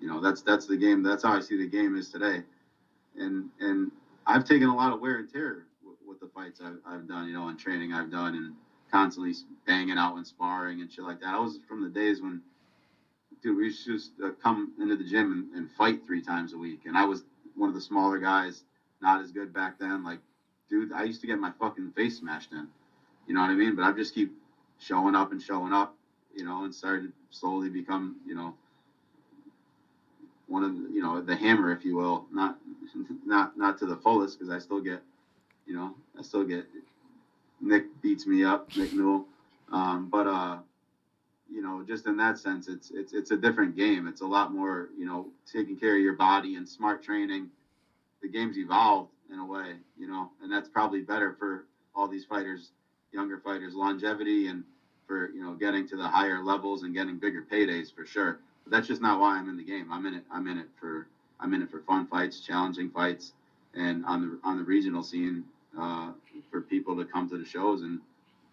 you 0.00 0.06
know 0.08 0.20
that's 0.20 0.42
that's 0.42 0.66
the 0.66 0.76
game 0.76 1.02
that's 1.02 1.22
how 1.22 1.32
i 1.32 1.40
see 1.40 1.56
the 1.56 1.66
game 1.66 1.96
is 1.96 2.08
today. 2.08 2.42
And 3.16 3.48
and 3.60 3.90
i've 4.26 4.44
taken 4.44 4.68
a 4.68 4.74
lot 4.74 4.92
of 4.92 5.00
wear 5.00 5.18
and 5.18 5.28
tear 5.28 5.64
with, 5.84 5.96
with 6.06 6.20
the 6.20 6.28
fights 6.28 6.60
I've, 6.60 6.78
I've 6.86 7.08
done 7.08 7.26
you 7.26 7.34
know 7.34 7.48
and 7.48 7.58
training 7.58 7.92
i've 7.92 8.10
done 8.10 8.34
and 8.34 8.52
constantly 8.90 9.34
banging 9.66 9.98
out 9.98 10.16
and 10.16 10.26
sparring 10.26 10.80
and 10.80 10.90
shit 10.90 11.04
like 11.04 11.20
that. 11.20 11.34
I 11.34 11.38
was 11.38 11.58
from 11.68 11.82
the 11.82 11.88
days 11.88 12.20
when 12.22 12.40
dude 13.42 13.56
we 13.56 13.64
used 13.64 13.84
to 13.84 13.94
just 13.96 14.12
uh, 14.22 14.30
come 14.42 14.72
into 14.80 14.96
the 14.96 15.04
gym 15.04 15.30
and, 15.32 15.46
and 15.54 15.70
fight 15.70 16.00
three 16.04 16.20
times 16.20 16.52
a 16.52 16.58
week. 16.58 16.80
And 16.86 16.96
i 16.96 17.04
was 17.04 17.24
one 17.54 17.68
of 17.68 17.74
the 17.74 17.80
smaller 17.80 18.18
guys 18.18 18.64
not 19.00 19.20
as 19.20 19.30
good 19.32 19.52
back 19.52 19.78
then. 19.78 20.02
Like 20.02 20.20
dude 20.68 20.92
i 20.92 21.02
used 21.02 21.20
to 21.20 21.26
get 21.26 21.38
my 21.38 21.50
fucking 21.58 21.90
face 21.90 22.16
smashed 22.18 22.52
in. 22.52 22.66
You 23.26 23.34
know 23.34 23.40
what 23.40 23.50
i 23.50 23.54
mean? 23.54 23.74
But 23.74 23.84
i 23.84 23.92
just 23.92 24.14
keep 24.14 24.32
showing 24.78 25.14
up 25.14 25.32
and 25.32 25.42
showing 25.42 25.72
up 25.72 25.92
you 26.34 26.44
know 26.44 26.64
and 26.64 26.74
started 26.74 27.12
slowly 27.30 27.68
become 27.68 28.16
you 28.26 28.34
know 28.34 28.54
one 30.48 30.64
of 30.64 30.76
the, 30.76 30.90
you 30.92 31.02
know 31.02 31.20
the 31.20 31.36
hammer, 31.36 31.72
if 31.72 31.84
you 31.84 31.96
will, 31.96 32.24
not 32.32 32.56
not 33.24 33.56
not 33.56 33.78
to 33.78 33.86
the 33.86 33.96
fullest 33.96 34.38
because 34.38 34.50
I 34.52 34.58
still 34.58 34.80
get, 34.80 35.02
you 35.66 35.74
know, 35.74 35.94
I 36.18 36.22
still 36.22 36.44
get 36.44 36.66
Nick 37.60 37.84
beats 38.02 38.26
me 38.26 38.44
up, 38.44 38.64
Nick 38.76 38.92
Newell, 38.94 39.24
Um, 39.72 40.06
but 40.06 40.26
uh, 40.28 40.58
you 41.50 41.62
know, 41.62 41.82
just 41.82 42.06
in 42.06 42.16
that 42.18 42.38
sense, 42.38 42.68
it's 42.68 42.90
it's 42.90 43.14
it's 43.14 43.32
a 43.32 43.36
different 43.36 43.76
game. 43.76 44.06
It's 44.06 44.22
a 44.22 44.26
lot 44.26 44.50
more, 44.50 44.90
you 44.96 45.06
know, 45.06 45.30
taking 45.46 45.76
care 45.76 45.96
of 45.96 46.02
your 46.02 46.14
body 46.14 46.56
and 46.56 46.68
smart 46.68 47.02
training. 47.02 47.48
The 48.22 48.28
game's 48.28 48.58
evolved 48.58 49.10
in 49.32 49.38
a 49.38 49.46
way, 49.46 49.76
you 49.98 50.08
know, 50.08 50.30
and 50.42 50.52
that's 50.52 50.68
probably 50.68 51.02
better 51.02 51.32
for 51.32 51.64
all 51.94 52.08
these 52.08 52.24
fighters, 52.24 52.72
younger 53.12 53.38
fighters, 53.38 53.74
longevity 53.74 54.48
and 54.48 54.64
for 55.06 55.30
you 55.30 55.42
know 55.42 55.54
getting 55.54 55.84
to 55.86 55.96
the 55.96 56.08
higher 56.08 56.40
levels 56.40 56.82
and 56.82 56.94
getting 56.94 57.16
bigger 57.18 57.42
paydays 57.42 57.92
for 57.92 58.04
sure. 58.06 58.36
That's 58.70 58.86
just 58.86 59.02
not 59.02 59.20
why 59.20 59.38
I'm 59.38 59.48
in 59.48 59.56
the 59.56 59.64
game. 59.64 59.88
I'm 59.90 60.06
in 60.06 60.14
it. 60.14 60.24
I'm 60.30 60.46
in 60.48 60.58
it 60.58 60.68
for 60.80 61.06
I'm 61.40 61.54
in 61.54 61.62
it 61.62 61.70
for 61.70 61.80
fun 61.80 62.06
fights, 62.06 62.40
challenging 62.40 62.90
fights, 62.90 63.34
and 63.74 64.04
on 64.04 64.20
the 64.22 64.38
on 64.44 64.56
the 64.58 64.64
regional 64.64 65.02
scene 65.02 65.44
uh, 65.78 66.12
for 66.50 66.60
people 66.62 66.96
to 66.96 67.04
come 67.04 67.28
to 67.28 67.38
the 67.38 67.44
shows 67.44 67.82
and 67.82 68.00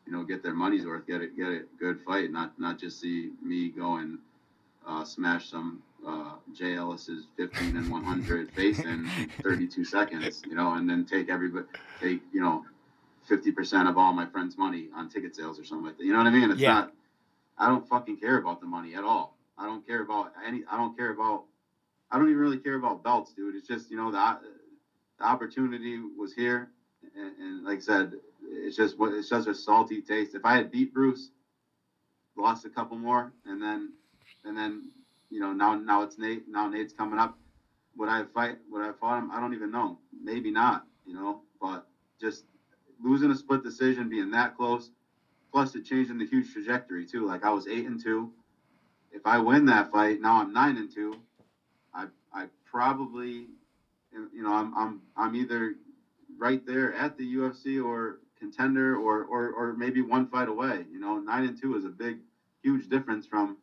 you 0.05 0.11
know 0.13 0.23
get 0.23 0.43
their 0.43 0.53
money's 0.53 0.85
worth, 0.85 1.05
get 1.07 1.21
it 1.21 1.35
get 1.35 1.47
a 1.47 1.63
good 1.79 1.99
fight, 2.01 2.31
not 2.31 2.57
not 2.59 2.77
just 2.77 2.99
see 2.99 3.31
me 3.43 3.69
go 3.69 3.95
and 3.95 4.19
uh, 4.85 5.03
smash 5.03 5.49
some 5.49 5.81
uh, 6.05 6.35
Jay 6.53 6.75
Ellis's 6.75 7.27
15 7.37 7.75
and 7.77 7.89
100 7.89 8.51
face 8.51 8.79
in 8.79 9.09
32 9.43 9.83
seconds, 9.83 10.43
you 10.47 10.55
know, 10.55 10.73
and 10.73 10.89
then 10.89 11.03
take 11.05 11.29
everybody 11.29 11.65
take 11.99 12.21
you 12.31 12.41
know 12.41 12.63
50% 13.29 13.89
of 13.89 13.97
all 13.97 14.13
my 14.13 14.25
friends' 14.25 14.57
money 14.57 14.89
on 14.93 15.09
ticket 15.09 15.35
sales 15.35 15.59
or 15.59 15.63
something 15.63 15.85
like 15.85 15.97
that. 15.97 16.05
You 16.05 16.11
know 16.11 16.19
what 16.19 16.27
I 16.27 16.31
mean? 16.31 16.51
It's 16.51 16.61
Yeah. 16.61 16.73
not. 16.73 16.91
I 17.57 17.67
don't 17.67 17.87
fucking 17.87 18.17
care 18.17 18.37
about 18.37 18.59
the 18.59 18.67
money 18.67 18.95
at 18.95 19.03
all. 19.03 19.34
I 19.57 19.65
don't 19.65 19.85
care 19.85 20.01
about 20.01 20.31
any. 20.43 20.63
I 20.69 20.77
don't 20.77 20.95
care 20.95 21.09
about. 21.09 21.43
I 22.11 22.17
don't 22.17 22.29
even 22.29 22.39
really 22.41 22.57
care 22.57 22.75
about 22.75 23.03
belts, 23.03 23.33
dude. 23.33 23.55
It's 23.55 23.67
just 23.67 23.89
you 23.89 23.97
know 23.97 24.11
the 24.11 24.37
the 25.19 25.25
opportunity 25.25 25.99
was 25.99 26.33
here, 26.33 26.69
and, 27.15 27.33
and 27.39 27.63
like 27.63 27.77
I 27.77 27.81
said, 27.81 28.15
it's 28.43 28.75
just 28.75 28.97
what 28.97 29.13
it's 29.13 29.29
just 29.29 29.47
a 29.47 29.53
salty 29.53 30.01
taste. 30.01 30.35
If 30.35 30.45
I 30.45 30.55
had 30.55 30.71
beat 30.71 30.93
Bruce, 30.93 31.31
lost 32.35 32.65
a 32.65 32.69
couple 32.69 32.97
more, 32.97 33.31
and 33.45 33.61
then 33.61 33.91
and 34.43 34.57
then 34.57 34.91
you 35.29 35.39
know 35.39 35.53
now 35.53 35.75
now 35.75 36.01
it's 36.01 36.17
Nate. 36.17 36.43
Now 36.47 36.67
Nate's 36.67 36.93
coming 36.93 37.19
up. 37.19 37.33
Would 37.97 38.09
I 38.09 38.23
fight? 38.23 38.57
Would 38.69 38.83
I 38.83 38.91
fought 38.91 39.19
him? 39.19 39.29
I 39.31 39.39
don't 39.39 39.53
even 39.53 39.71
know. 39.71 39.97
Maybe 40.11 40.51
not. 40.51 40.83
You 41.05 41.13
know, 41.15 41.39
but 41.61 41.83
just 42.19 42.45
losing 42.99 43.31
a 43.31 43.35
split 43.35 43.63
decision, 43.63 44.09
being 44.09 44.31
that 44.31 44.53
close, 44.53 44.91
plus 45.51 45.75
it 45.75 45.83
changing 45.83 46.17
the 46.17 46.25
huge 46.25 46.51
trajectory 46.51 47.05
too. 47.05 47.25
Like 47.25 47.43
I 47.43 47.51
was 47.51 47.67
eight 47.67 47.85
and 47.85 47.99
two. 47.99 48.29
If 49.15 49.25
I 49.25 49.39
win 49.39 49.65
that 49.65 49.87
fight, 49.87 50.19
now 50.19 50.35
I'm 50.35 50.51
nine 50.51 50.75
and 50.75 50.89
two. 50.91 51.13
I 51.93 52.07
I 52.33 52.47
probably, 52.65 53.47
you 54.11 54.43
know, 54.43 54.51
I'm 54.51 54.73
I'm 54.75 55.01
I'm 55.15 55.35
either 55.35 55.75
right 56.37 56.61
there 56.65 56.93
at 56.93 57.15
the 57.15 57.35
UFC 57.35 57.81
or 57.83 58.19
contender 58.35 58.97
or 58.97 59.23
or 59.23 59.51
or 59.51 59.73
maybe 59.73 60.01
one 60.01 60.25
fight 60.25 60.49
away. 60.49 60.85
You 60.91 60.99
know, 60.99 61.17
nine 61.17 61.45
and 61.45 61.55
two 61.55 61.75
is 61.75 61.85
a 61.85 61.89
big, 61.89 62.19
huge 62.61 62.89
difference 62.89 63.25
from 63.25 63.57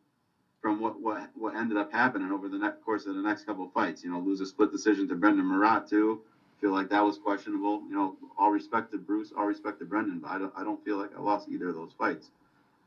from 0.59 0.79
what 0.79 0.99
what 0.99 1.29
what 1.35 1.55
ended 1.55 1.77
up 1.77 1.91
happening 1.91 2.31
over 2.31 2.49
the 2.49 2.57
next 2.57 2.81
course 2.81 3.05
of 3.05 3.15
the 3.15 3.21
next 3.21 3.43
couple 3.43 3.63
of 3.63 3.71
fights. 3.71 4.03
You 4.03 4.09
know, 4.09 4.19
lose 4.19 4.39
a 4.41 4.47
split 4.47 4.71
decision 4.71 5.07
to 5.09 5.15
Brendan 5.15 5.45
Marotte 5.45 5.85
too. 5.87 6.19
Feel 6.59 6.71
like 6.71 6.89
that 6.89 7.03
was 7.05 7.17
questionable. 7.17 7.83
You 7.87 7.95
know, 7.95 8.15
all 8.37 8.49
respect 8.51 8.91
to 8.91 8.97
Bruce, 8.97 9.31
all 9.35 9.45
respect 9.45 9.79
to 9.79 9.85
Brendan, 9.85 10.19
but 10.19 10.31
I 10.31 10.39
don't 10.39 10.53
I 10.55 10.63
don't 10.63 10.83
feel 10.83 10.97
like 10.97 11.15
I 11.15 11.19
lost 11.19 11.47
either 11.47 11.69
of 11.69 11.75
those 11.75 11.93
fights. 11.93 12.31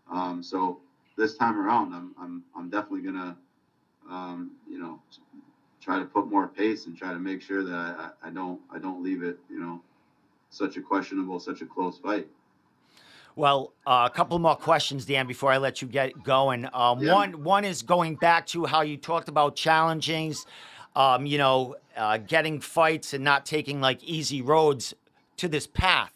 Um, 0.08 0.42
so 0.42 0.78
this 1.16 1.36
time 1.36 1.58
around, 1.58 1.92
I'm 1.92 2.14
I'm 2.18 2.42
I'm 2.56 2.70
definitely 2.70 3.02
gonna, 3.02 3.36
um, 4.10 4.52
you 4.68 4.78
know, 4.78 5.00
try 5.80 5.98
to 5.98 6.04
put 6.04 6.28
more 6.28 6.48
pace 6.48 6.86
and 6.86 6.96
try 6.96 7.12
to 7.12 7.18
make 7.18 7.42
sure 7.42 7.64
that 7.64 7.72
I, 8.22 8.28
I 8.28 8.30
don't 8.30 8.60
I 8.72 8.78
don't 8.78 9.02
leave 9.02 9.22
it, 9.22 9.38
you 9.50 9.58
know, 9.58 9.80
such 10.50 10.76
a 10.76 10.80
questionable, 10.80 11.40
such 11.40 11.62
a 11.62 11.66
close 11.66 11.98
fight. 11.98 12.28
Well, 13.34 13.74
uh, 13.86 14.08
a 14.10 14.14
couple 14.14 14.38
more 14.38 14.56
questions, 14.56 15.04
Dan, 15.04 15.26
before 15.26 15.52
I 15.52 15.58
let 15.58 15.82
you 15.82 15.88
get 15.88 16.22
going. 16.24 16.66
Um, 16.72 17.02
Yeah. 17.02 17.12
One, 17.12 17.44
one 17.44 17.64
is 17.66 17.82
going 17.82 18.16
back 18.16 18.46
to 18.48 18.64
how 18.64 18.80
you 18.80 18.96
talked 18.96 19.28
about 19.28 19.56
challengings, 19.56 20.46
um, 20.94 21.26
you 21.26 21.36
know, 21.36 21.76
uh, 21.94 22.16
getting 22.16 22.60
fights 22.60 23.12
and 23.12 23.22
not 23.22 23.44
taking 23.44 23.78
like 23.82 24.02
easy 24.02 24.40
roads 24.40 24.94
to 25.36 25.48
this 25.48 25.66
path. 25.66 26.15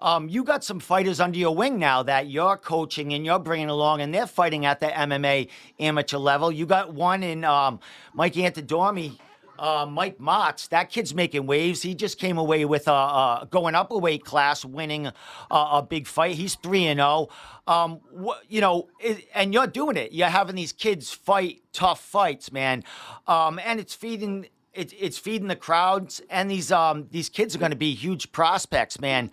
Um, 0.00 0.28
you 0.28 0.44
got 0.44 0.62
some 0.62 0.78
fighters 0.78 1.18
under 1.18 1.38
your 1.38 1.54
wing 1.54 1.78
now 1.78 2.04
that 2.04 2.28
you're 2.28 2.56
coaching 2.56 3.12
and 3.14 3.24
you're 3.24 3.40
bringing 3.40 3.68
along, 3.68 4.00
and 4.00 4.14
they're 4.14 4.28
fighting 4.28 4.64
at 4.64 4.78
the 4.78 4.86
MMA 4.86 5.48
amateur 5.80 6.18
level. 6.18 6.52
You 6.52 6.66
got 6.66 6.94
one 6.94 7.24
in 7.24 7.44
um, 7.44 7.80
Mike 8.14 8.34
Antidormi, 8.34 9.18
uh, 9.58 9.86
Mike 9.90 10.18
Motts. 10.20 10.68
That 10.68 10.90
kid's 10.90 11.14
making 11.16 11.46
waves. 11.46 11.82
He 11.82 11.96
just 11.96 12.18
came 12.18 12.38
away 12.38 12.64
with 12.64 12.86
a, 12.86 13.48
going 13.50 13.74
up 13.74 13.90
a 13.90 13.98
weight 13.98 14.24
class, 14.24 14.64
winning 14.64 15.06
a, 15.06 15.12
a 15.50 15.86
big 15.88 16.06
fight. 16.06 16.36
He's 16.36 16.54
three 16.54 16.86
and 16.86 16.98
zero. 16.98 17.28
Um, 17.66 18.00
wh- 18.16 18.38
you 18.48 18.60
know, 18.60 18.88
it, 19.00 19.26
and 19.34 19.52
you're 19.52 19.66
doing 19.66 19.96
it. 19.96 20.12
You're 20.12 20.28
having 20.28 20.54
these 20.54 20.72
kids 20.72 21.12
fight 21.12 21.60
tough 21.72 22.00
fights, 22.00 22.52
man, 22.52 22.84
um, 23.26 23.58
and 23.64 23.80
it's 23.80 23.94
feeding. 23.94 24.46
It, 24.74 24.92
it's 24.96 25.18
feeding 25.18 25.48
the 25.48 25.56
crowds, 25.56 26.22
and 26.30 26.48
these 26.48 26.70
um, 26.70 27.08
these 27.10 27.28
kids 27.28 27.56
are 27.56 27.58
going 27.58 27.72
to 27.72 27.76
be 27.76 27.94
huge 27.94 28.30
prospects, 28.30 29.00
man. 29.00 29.32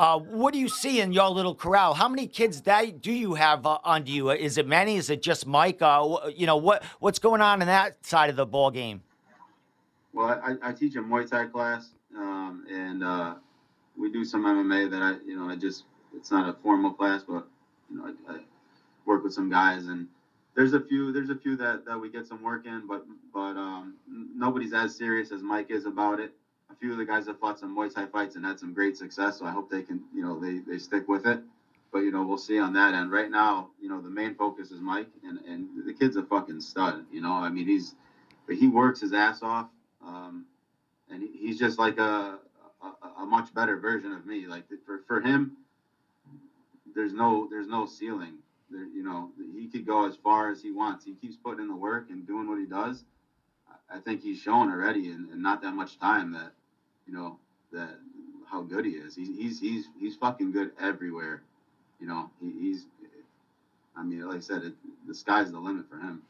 Uh, 0.00 0.18
what 0.18 0.54
do 0.54 0.58
you 0.58 0.66
see 0.66 1.02
in 1.02 1.12
your 1.12 1.28
little 1.28 1.54
corral? 1.54 1.92
How 1.92 2.08
many 2.08 2.26
kids 2.26 2.62
that 2.62 3.02
do 3.02 3.12
you 3.12 3.34
have 3.34 3.66
uh, 3.66 3.76
under 3.84 4.10
you? 4.10 4.30
Is 4.30 4.56
it 4.56 4.66
many? 4.66 4.96
Is 4.96 5.10
it 5.10 5.20
just 5.20 5.46
Mike? 5.46 5.82
Uh, 5.82 6.20
you 6.34 6.46
know 6.46 6.56
what 6.56 6.82
what's 7.00 7.18
going 7.18 7.42
on 7.42 7.60
in 7.60 7.68
that 7.68 8.06
side 8.06 8.30
of 8.30 8.36
the 8.36 8.46
ball 8.46 8.70
game? 8.70 9.02
Well, 10.14 10.40
I, 10.42 10.70
I 10.70 10.72
teach 10.72 10.96
a 10.96 11.00
Muay 11.00 11.28
Thai 11.28 11.48
class, 11.48 11.90
um, 12.16 12.64
and 12.70 13.04
uh, 13.04 13.34
we 13.94 14.10
do 14.10 14.24
some 14.24 14.46
MMA 14.46 14.90
that 14.90 15.02
I, 15.02 15.16
you 15.22 15.36
know, 15.36 15.50
I 15.50 15.56
just 15.56 15.84
it's 16.16 16.30
not 16.30 16.48
a 16.48 16.54
formal 16.62 16.92
class, 16.92 17.22
but 17.28 17.46
you 17.90 17.98
know, 17.98 18.14
I, 18.26 18.32
I 18.32 18.38
work 19.04 19.22
with 19.22 19.34
some 19.34 19.50
guys, 19.50 19.84
and 19.84 20.06
there's 20.56 20.72
a 20.72 20.80
few, 20.80 21.12
there's 21.12 21.28
a 21.28 21.36
few 21.36 21.56
that, 21.58 21.84
that 21.84 22.00
we 22.00 22.08
get 22.08 22.26
some 22.26 22.42
work 22.42 22.64
in, 22.64 22.86
but 22.88 23.04
but 23.34 23.58
um, 23.58 23.96
nobody's 24.08 24.72
as 24.72 24.96
serious 24.96 25.30
as 25.30 25.42
Mike 25.42 25.70
is 25.70 25.84
about 25.84 26.20
it. 26.20 26.32
Few 26.80 26.92
of 26.92 26.98
the 26.98 27.06
guys 27.06 27.26
have 27.26 27.38
fought 27.38 27.58
some 27.58 27.76
Muay 27.76 27.92
Thai 27.92 28.06
fights 28.06 28.36
and 28.36 28.44
had 28.46 28.58
some 28.58 28.72
great 28.72 28.96
success, 28.96 29.38
so 29.38 29.46
I 29.46 29.52
hope 29.52 29.68
they 29.70 29.82
can, 29.82 30.02
you 30.14 30.22
know, 30.22 30.38
they 30.38 30.60
they 30.60 30.78
stick 30.78 31.08
with 31.08 31.26
it. 31.26 31.40
But 31.92 32.00
you 32.00 32.12
know, 32.12 32.24
we'll 32.24 32.38
see 32.38 32.58
on 32.58 32.74
that 32.74 32.94
end. 32.94 33.10
Right 33.12 33.30
now, 33.30 33.68
you 33.80 33.88
know, 33.88 34.00
the 34.00 34.10
main 34.10 34.32
focus 34.34 34.70
is 34.72 34.80
Mike, 34.82 35.08
and 35.24 35.40
and 35.46 35.68
the 35.86 35.92
kid's 35.94 36.16
a 36.16 36.24
fucking 36.24 36.60
stud. 36.60 37.04
You 37.10 37.22
know, 37.22 37.32
I 37.34 37.50
mean, 37.50 37.66
he's 37.68 37.94
but 38.46 38.56
he 38.56 38.68
works 38.68 39.00
his 39.00 39.12
ass 39.14 39.42
off 39.42 39.66
um, 40.04 40.44
and 41.08 41.22
he, 41.22 41.30
he's 41.34 41.58
just 41.58 41.78
like 41.78 41.98
a, 41.98 42.38
a 42.82 42.88
a 43.22 43.26
much 43.26 43.54
better 43.54 43.78
version 43.78 44.12
of 44.12 44.26
me. 44.26 44.46
Like 44.46 44.64
for 44.84 45.00
for 45.06 45.20
him, 45.20 45.50
there's 46.94 47.14
no 47.14 47.46
there's 47.50 47.68
no 47.68 47.86
ceiling. 47.86 48.38
There, 48.70 48.86
you 48.86 49.02
know, 49.02 49.30
he 49.54 49.68
could 49.68 49.86
go 49.86 50.06
as 50.06 50.16
far 50.16 50.50
as 50.50 50.62
he 50.62 50.72
wants. 50.72 51.04
He 51.04 51.14
keeps 51.14 51.36
putting 51.36 51.62
in 51.62 51.68
the 51.68 51.76
work 51.76 52.06
and 52.10 52.26
doing 52.26 52.48
what 52.48 52.58
he 52.58 52.66
does. 52.66 53.04
I- 53.68 53.96
I 53.96 54.00
think 54.00 54.22
he's 54.22 54.38
shown 54.38 54.70
already 54.70 55.10
in, 55.10 55.28
in 55.32 55.42
not 55.42 55.60
that 55.62 55.74
much 55.74 55.98
time 55.98 56.32
that 56.32 56.52
you 57.06 57.12
know 57.14 57.38
that 57.72 57.98
how 58.50 58.62
good 58.62 58.84
he 58.84 58.92
is. 58.92 59.14
He's 59.14 59.28
he's 59.28 59.60
he's 59.60 59.84
he's 59.98 60.16
fucking 60.16 60.52
good 60.52 60.72
everywhere. 60.80 61.42
You 62.00 62.08
know, 62.08 62.30
he, 62.40 62.52
he's. 62.58 62.86
I 63.96 64.02
mean, 64.02 64.26
like 64.26 64.38
I 64.38 64.40
said, 64.40 64.62
it, 64.62 64.74
the 65.06 65.14
sky's 65.14 65.50
the 65.50 65.58
limit 65.58 65.88
for 65.90 65.96
him. 65.96 66.22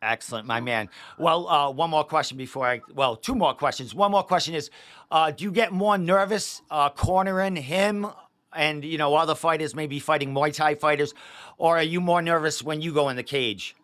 Excellent, 0.00 0.46
my 0.46 0.60
man. 0.60 0.88
Well, 1.18 1.48
uh, 1.48 1.70
one 1.70 1.90
more 1.90 2.04
question 2.04 2.36
before 2.36 2.66
I. 2.66 2.80
Well, 2.94 3.16
two 3.16 3.34
more 3.34 3.54
questions. 3.54 3.94
One 3.94 4.10
more 4.10 4.22
question 4.22 4.54
is, 4.54 4.70
uh, 5.10 5.30
do 5.30 5.44
you 5.44 5.52
get 5.52 5.72
more 5.72 5.98
nervous 5.98 6.62
uh, 6.70 6.90
cornering 6.90 7.56
him 7.56 8.06
and 8.54 8.84
you 8.84 8.98
know 8.98 9.14
other 9.14 9.34
fighters, 9.34 9.74
maybe 9.74 9.98
fighting 9.98 10.34
Muay 10.34 10.54
Thai 10.54 10.74
fighters, 10.76 11.14
or 11.58 11.76
are 11.76 11.82
you 11.82 12.00
more 12.00 12.22
nervous 12.22 12.62
when 12.62 12.80
you 12.80 12.92
go 12.92 13.08
in 13.08 13.16
the 13.16 13.22
cage? 13.22 13.74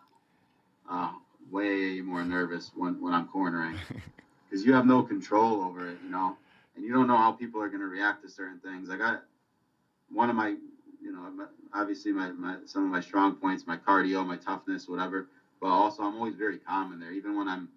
uh, 0.91 1.11
way 1.51 2.01
more 2.01 2.25
nervous 2.25 2.71
when, 2.75 3.01
when 3.01 3.15
I'm 3.15 3.29
cornering 3.29 3.77
because 4.49 4.65
you 4.65 4.73
have 4.73 4.87
no 4.87 5.03
control 5.03 5.63
over 5.63 5.89
it, 5.89 5.99
you 6.05 6.11
know, 6.11 6.37
and 6.77 6.85
you 6.85 6.93
don't 6.93 7.07
know 7.07 7.17
how 7.17 7.33
people 7.33 7.61
are 7.61 7.69
going 7.69 7.81
to 7.81 7.87
react 7.87 8.23
to 8.23 8.31
certain 8.31 8.61
things. 8.61 8.89
Like 8.89 9.01
I, 9.01 9.13
got 9.13 9.23
one 10.11 10.31
of 10.31 10.37
my, 10.37 10.55
you 11.03 11.13
know, 11.13 11.47
obviously 11.75 12.13
my, 12.13 12.31
my 12.33 12.57
some 12.67 12.85
of 12.85 12.91
my 12.91 13.01
strong 13.01 13.35
points, 13.35 13.67
my 13.67 13.77
cardio, 13.77 14.27
my 14.27 14.37
toughness, 14.37 14.89
whatever. 14.89 15.27
But 15.61 15.69
also, 15.69 16.03
I'm 16.03 16.15
always 16.15 16.37
very 16.37 16.59
calm 16.59 16.93
in 16.93 17.01
there, 17.01 17.13
even 17.13 17.37
when 17.37 17.49
I'm 17.49 17.69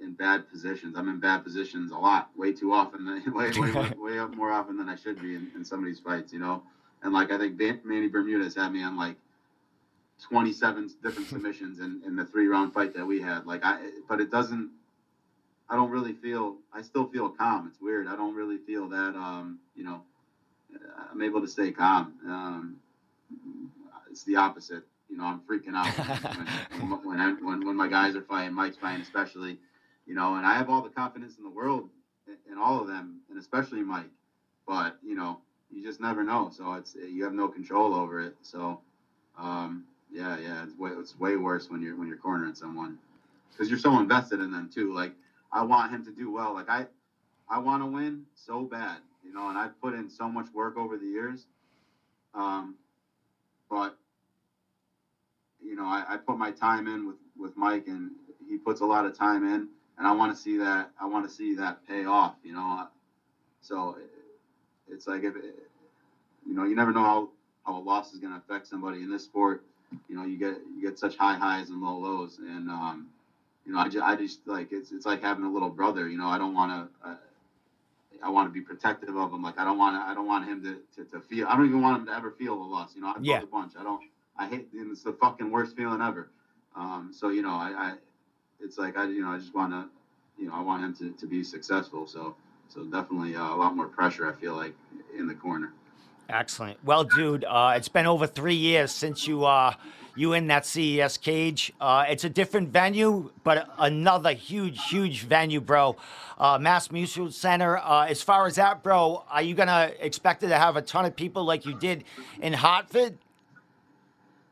in 0.00 0.12
bad 0.12 0.48
positions. 0.50 0.96
I'm 0.96 1.08
in 1.08 1.18
bad 1.18 1.42
positions 1.42 1.90
a 1.90 1.96
lot, 1.96 2.30
way 2.36 2.52
too 2.52 2.72
often, 2.72 3.06
way, 3.34 3.50
way, 3.50 3.72
way, 3.72 3.92
way 3.96 4.18
up 4.18 4.34
more 4.34 4.52
often 4.52 4.76
than 4.76 4.88
I 4.88 4.96
should 4.96 5.20
be 5.20 5.34
in, 5.34 5.50
in 5.54 5.64
some 5.64 5.80
of 5.80 5.86
these 5.86 6.00
fights, 6.00 6.32
you 6.32 6.38
know. 6.38 6.62
And 7.02 7.12
like 7.12 7.30
I 7.30 7.38
think 7.38 7.58
Manny 7.84 8.08
Bermudez 8.08 8.54
had 8.54 8.72
me 8.72 8.82
on 8.82 8.96
like 8.96 9.16
27 10.22 10.90
different 11.02 11.28
submissions 11.28 11.80
in, 11.80 12.00
in 12.06 12.16
the 12.16 12.24
three 12.24 12.46
round 12.46 12.72
fight 12.72 12.94
that 12.94 13.04
we 13.04 13.20
had. 13.20 13.46
Like 13.46 13.64
I, 13.64 13.78
but 14.08 14.20
it 14.20 14.30
doesn't. 14.30 14.70
I 15.68 15.76
don't 15.76 15.90
really 15.90 16.12
feel. 16.12 16.56
I 16.72 16.82
still 16.82 17.06
feel 17.06 17.30
calm. 17.30 17.66
It's 17.68 17.80
weird. 17.80 18.06
I 18.06 18.16
don't 18.16 18.34
really 18.34 18.58
feel 18.58 18.88
that. 18.88 19.14
Um, 19.14 19.58
you 19.74 19.84
know, 19.84 20.02
I'm 21.10 21.22
able 21.22 21.40
to 21.40 21.48
stay 21.48 21.70
calm. 21.72 22.14
Um, 22.26 22.76
it's 24.10 24.24
the 24.24 24.36
opposite. 24.36 24.84
You 25.08 25.16
know, 25.16 25.24
I'm 25.24 25.40
freaking 25.40 25.74
out 25.74 25.86
when 26.76 26.90
when 26.90 26.90
when, 27.04 27.20
I, 27.20 27.32
when 27.32 27.66
when 27.66 27.76
my 27.76 27.88
guys 27.88 28.16
are 28.16 28.22
fighting, 28.22 28.54
Mike's 28.54 28.76
fighting, 28.76 29.02
especially. 29.02 29.58
You 30.06 30.14
know, 30.14 30.34
and 30.34 30.46
I 30.46 30.54
have 30.54 30.68
all 30.68 30.82
the 30.82 30.90
confidence 30.90 31.38
in 31.38 31.44
the 31.44 31.50
world 31.50 31.88
in, 32.26 32.52
in 32.52 32.58
all 32.58 32.80
of 32.80 32.86
them, 32.88 33.20
and 33.30 33.38
especially 33.38 33.82
Mike. 33.82 34.10
But 34.66 34.98
you 35.02 35.14
know, 35.14 35.40
you 35.70 35.82
just 35.82 36.00
never 36.00 36.22
know. 36.22 36.50
So 36.52 36.74
it's 36.74 36.94
you 36.94 37.24
have 37.24 37.32
no 37.32 37.48
control 37.48 37.94
over 37.94 38.20
it. 38.20 38.36
So 38.42 38.80
um, 39.38 39.84
yeah, 40.10 40.38
yeah, 40.38 40.62
it's 40.64 40.76
way 40.78 40.90
it's 40.90 41.18
way 41.18 41.36
worse 41.36 41.70
when 41.70 41.82
you're 41.82 41.96
when 41.96 42.08
you're 42.08 42.18
cornering 42.18 42.54
someone 42.54 42.98
because 43.50 43.70
you're 43.70 43.78
so 43.78 43.98
invested 43.98 44.40
in 44.40 44.52
them 44.52 44.70
too. 44.72 44.94
Like 44.94 45.12
I 45.54 45.62
want 45.62 45.92
him 45.92 46.02
to 46.04 46.10
do 46.12 46.30
well. 46.30 46.52
Like 46.52 46.68
I 46.68 46.86
I 47.48 47.58
want 47.58 47.82
to 47.82 47.86
win 47.86 48.24
so 48.34 48.64
bad, 48.64 49.00
you 49.24 49.32
know, 49.32 49.48
and 49.48 49.58
I've 49.58 49.78
put 49.80 49.94
in 49.94 50.10
so 50.10 50.28
much 50.28 50.52
work 50.52 50.76
over 50.76 50.98
the 50.98 51.06
years. 51.06 51.46
Um, 52.34 52.74
but 53.70 53.94
you 55.62 55.76
know, 55.76 55.86
I, 55.86 56.04
I 56.08 56.16
put 56.18 56.36
my 56.36 56.50
time 56.50 56.88
in 56.88 57.06
with 57.06 57.16
with 57.38 57.56
Mike, 57.56 57.86
and 57.86 58.10
he 58.48 58.58
puts 58.58 58.80
a 58.80 58.86
lot 58.86 59.06
of 59.06 59.14
time 59.16 59.44
in, 59.44 59.68
and 59.98 60.06
I 60.06 60.12
want 60.12 60.32
to 60.32 60.38
see 60.38 60.58
that. 60.58 60.90
I 61.00 61.06
want 61.06 61.24
to 61.24 61.30
see 61.30 61.54
that 61.54 61.78
pay 61.86 62.04
off. 62.04 62.34
You 62.42 62.54
know, 62.54 62.86
so 63.60 63.96
it's 64.88 65.06
like 65.06 65.22
if 65.22 65.36
it, 65.36 65.68
you 66.46 66.54
know, 66.54 66.64
you 66.64 66.74
never 66.74 66.92
know 66.92 67.04
how 67.04 67.28
how 67.64 67.76
a 67.76 67.80
loss 67.80 68.12
is 68.12 68.18
going 68.18 68.32
to 68.32 68.38
affect 68.38 68.66
somebody 68.66 69.02
in 69.02 69.10
this 69.10 69.22
sport. 69.22 69.62
You 70.08 70.16
know, 70.16 70.24
you 70.24 70.36
get 70.36 70.60
you 70.74 70.82
get 70.82 70.98
such 70.98 71.16
high 71.16 71.36
highs 71.36 71.70
and 71.70 71.80
low 71.80 71.96
lows, 71.96 72.38
and 72.38 72.68
um, 72.68 73.06
you 73.66 73.72
know, 73.72 73.78
I 73.78 73.88
just, 73.88 74.04
I 74.04 74.16
just 74.16 74.46
like 74.46 74.72
it's 74.72 74.92
it's 74.92 75.06
like 75.06 75.22
having 75.22 75.44
a 75.44 75.50
little 75.50 75.70
brother. 75.70 76.08
You 76.08 76.18
know, 76.18 76.28
I 76.28 76.38
don't 76.38 76.54
want 76.54 76.90
to. 77.02 77.08
Uh, 77.08 77.14
I 78.22 78.30
want 78.30 78.48
to 78.48 78.52
be 78.52 78.62
protective 78.62 79.16
of 79.16 79.32
him. 79.32 79.42
Like 79.42 79.58
I 79.58 79.64
don't 79.64 79.78
want 79.78 79.96
to. 79.96 80.10
I 80.10 80.14
don't 80.14 80.26
want 80.26 80.46
him 80.46 80.62
to, 80.62 81.04
to, 81.04 81.10
to 81.10 81.20
feel. 81.20 81.46
I 81.48 81.56
don't 81.56 81.66
even 81.66 81.82
want 81.82 82.00
him 82.00 82.06
to 82.06 82.12
ever 82.14 82.30
feel 82.30 82.56
the 82.56 82.64
loss. 82.64 82.94
You 82.94 83.02
know, 83.02 83.12
I've 83.16 83.24
Yeah. 83.24 83.38
yeah. 83.38 83.42
a 83.42 83.46
bunch. 83.46 83.72
I 83.78 83.82
don't. 83.82 84.00
I 84.38 84.48
hate. 84.48 84.68
It's 84.72 85.02
the 85.02 85.12
fucking 85.12 85.50
worst 85.50 85.76
feeling 85.76 86.00
ever. 86.00 86.30
Um, 86.76 87.10
so 87.12 87.28
you 87.28 87.42
know, 87.42 87.50
I, 87.50 87.72
I, 87.76 87.94
it's 88.60 88.78
like 88.78 88.96
I, 88.96 89.04
you 89.04 89.22
know, 89.22 89.30
I 89.30 89.38
just 89.38 89.54
want 89.54 89.72
to, 89.72 89.86
you 90.42 90.48
know, 90.48 90.54
I 90.54 90.60
want 90.60 90.82
him 90.82 90.94
to, 90.96 91.18
to 91.20 91.26
be 91.26 91.44
successful. 91.44 92.06
So, 92.06 92.34
so 92.68 92.84
definitely 92.84 93.36
uh, 93.36 93.54
a 93.54 93.56
lot 93.56 93.76
more 93.76 93.86
pressure. 93.86 94.28
I 94.28 94.32
feel 94.32 94.54
like 94.56 94.74
in 95.16 95.26
the 95.26 95.34
corner. 95.34 95.72
Excellent. 96.28 96.82
Well, 96.84 97.04
dude, 97.04 97.44
uh, 97.44 97.74
it's 97.76 97.88
been 97.88 98.06
over 98.06 98.26
three 98.26 98.54
years 98.54 98.90
since 98.90 99.26
you 99.28 99.44
uh, 99.44 99.74
you 100.16 100.32
in 100.32 100.46
that 100.48 100.66
CES 100.66 101.18
cage. 101.18 101.72
Uh, 101.80 102.04
it's 102.08 102.24
a 102.24 102.28
different 102.28 102.68
venue, 102.70 103.30
but 103.42 103.68
another 103.78 104.32
huge, 104.32 104.88
huge 104.88 105.22
venue, 105.22 105.60
bro. 105.60 105.96
Uh, 106.38 106.58
Mass 106.58 106.90
Mutual 106.90 107.30
Center. 107.30 107.78
Uh, 107.78 108.06
as 108.06 108.22
far 108.22 108.46
as 108.46 108.56
that, 108.56 108.82
bro, 108.82 109.24
are 109.30 109.42
you 109.42 109.54
gonna 109.54 109.92
expect 110.00 110.42
it 110.42 110.48
to 110.48 110.58
have 110.58 110.76
a 110.76 110.82
ton 110.82 111.04
of 111.04 111.16
people 111.16 111.44
like 111.44 111.66
you 111.66 111.74
did 111.74 112.04
in 112.40 112.52
Hartford? 112.52 113.18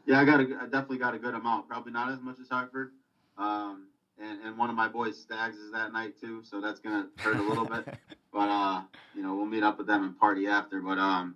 Yeah, 0.07 0.21
I 0.21 0.25
got 0.25 0.40
a, 0.40 0.45
I 0.61 0.64
definitely 0.64 0.99
got 0.99 1.14
a 1.14 1.19
good 1.19 1.35
amount. 1.35 1.69
Probably 1.69 1.92
not 1.92 2.12
as 2.12 2.21
much 2.21 2.37
as 2.40 2.49
Hartford. 2.49 2.90
Um, 3.38 3.87
and, 4.21 4.40
and 4.45 4.59
one 4.59 4.69
of 4.69 4.76
my 4.76 4.88
boys 4.88 5.19
Stags 5.19 5.57
is 5.57 5.73
that 5.73 5.92
night 5.92 6.21
too, 6.21 6.42
so 6.45 6.61
that's 6.61 6.81
gonna 6.81 7.09
hurt 7.19 7.37
a 7.37 7.42
little 7.42 7.64
bit. 7.64 7.87
But 8.33 8.49
uh, 8.49 8.81
you 9.14 9.23
know, 9.23 9.35
we'll 9.35 9.45
meet 9.45 9.62
up 9.62 9.76
with 9.76 9.87
them 9.87 10.04
and 10.04 10.19
party 10.19 10.47
after. 10.47 10.81
But 10.81 10.97
um, 10.97 11.35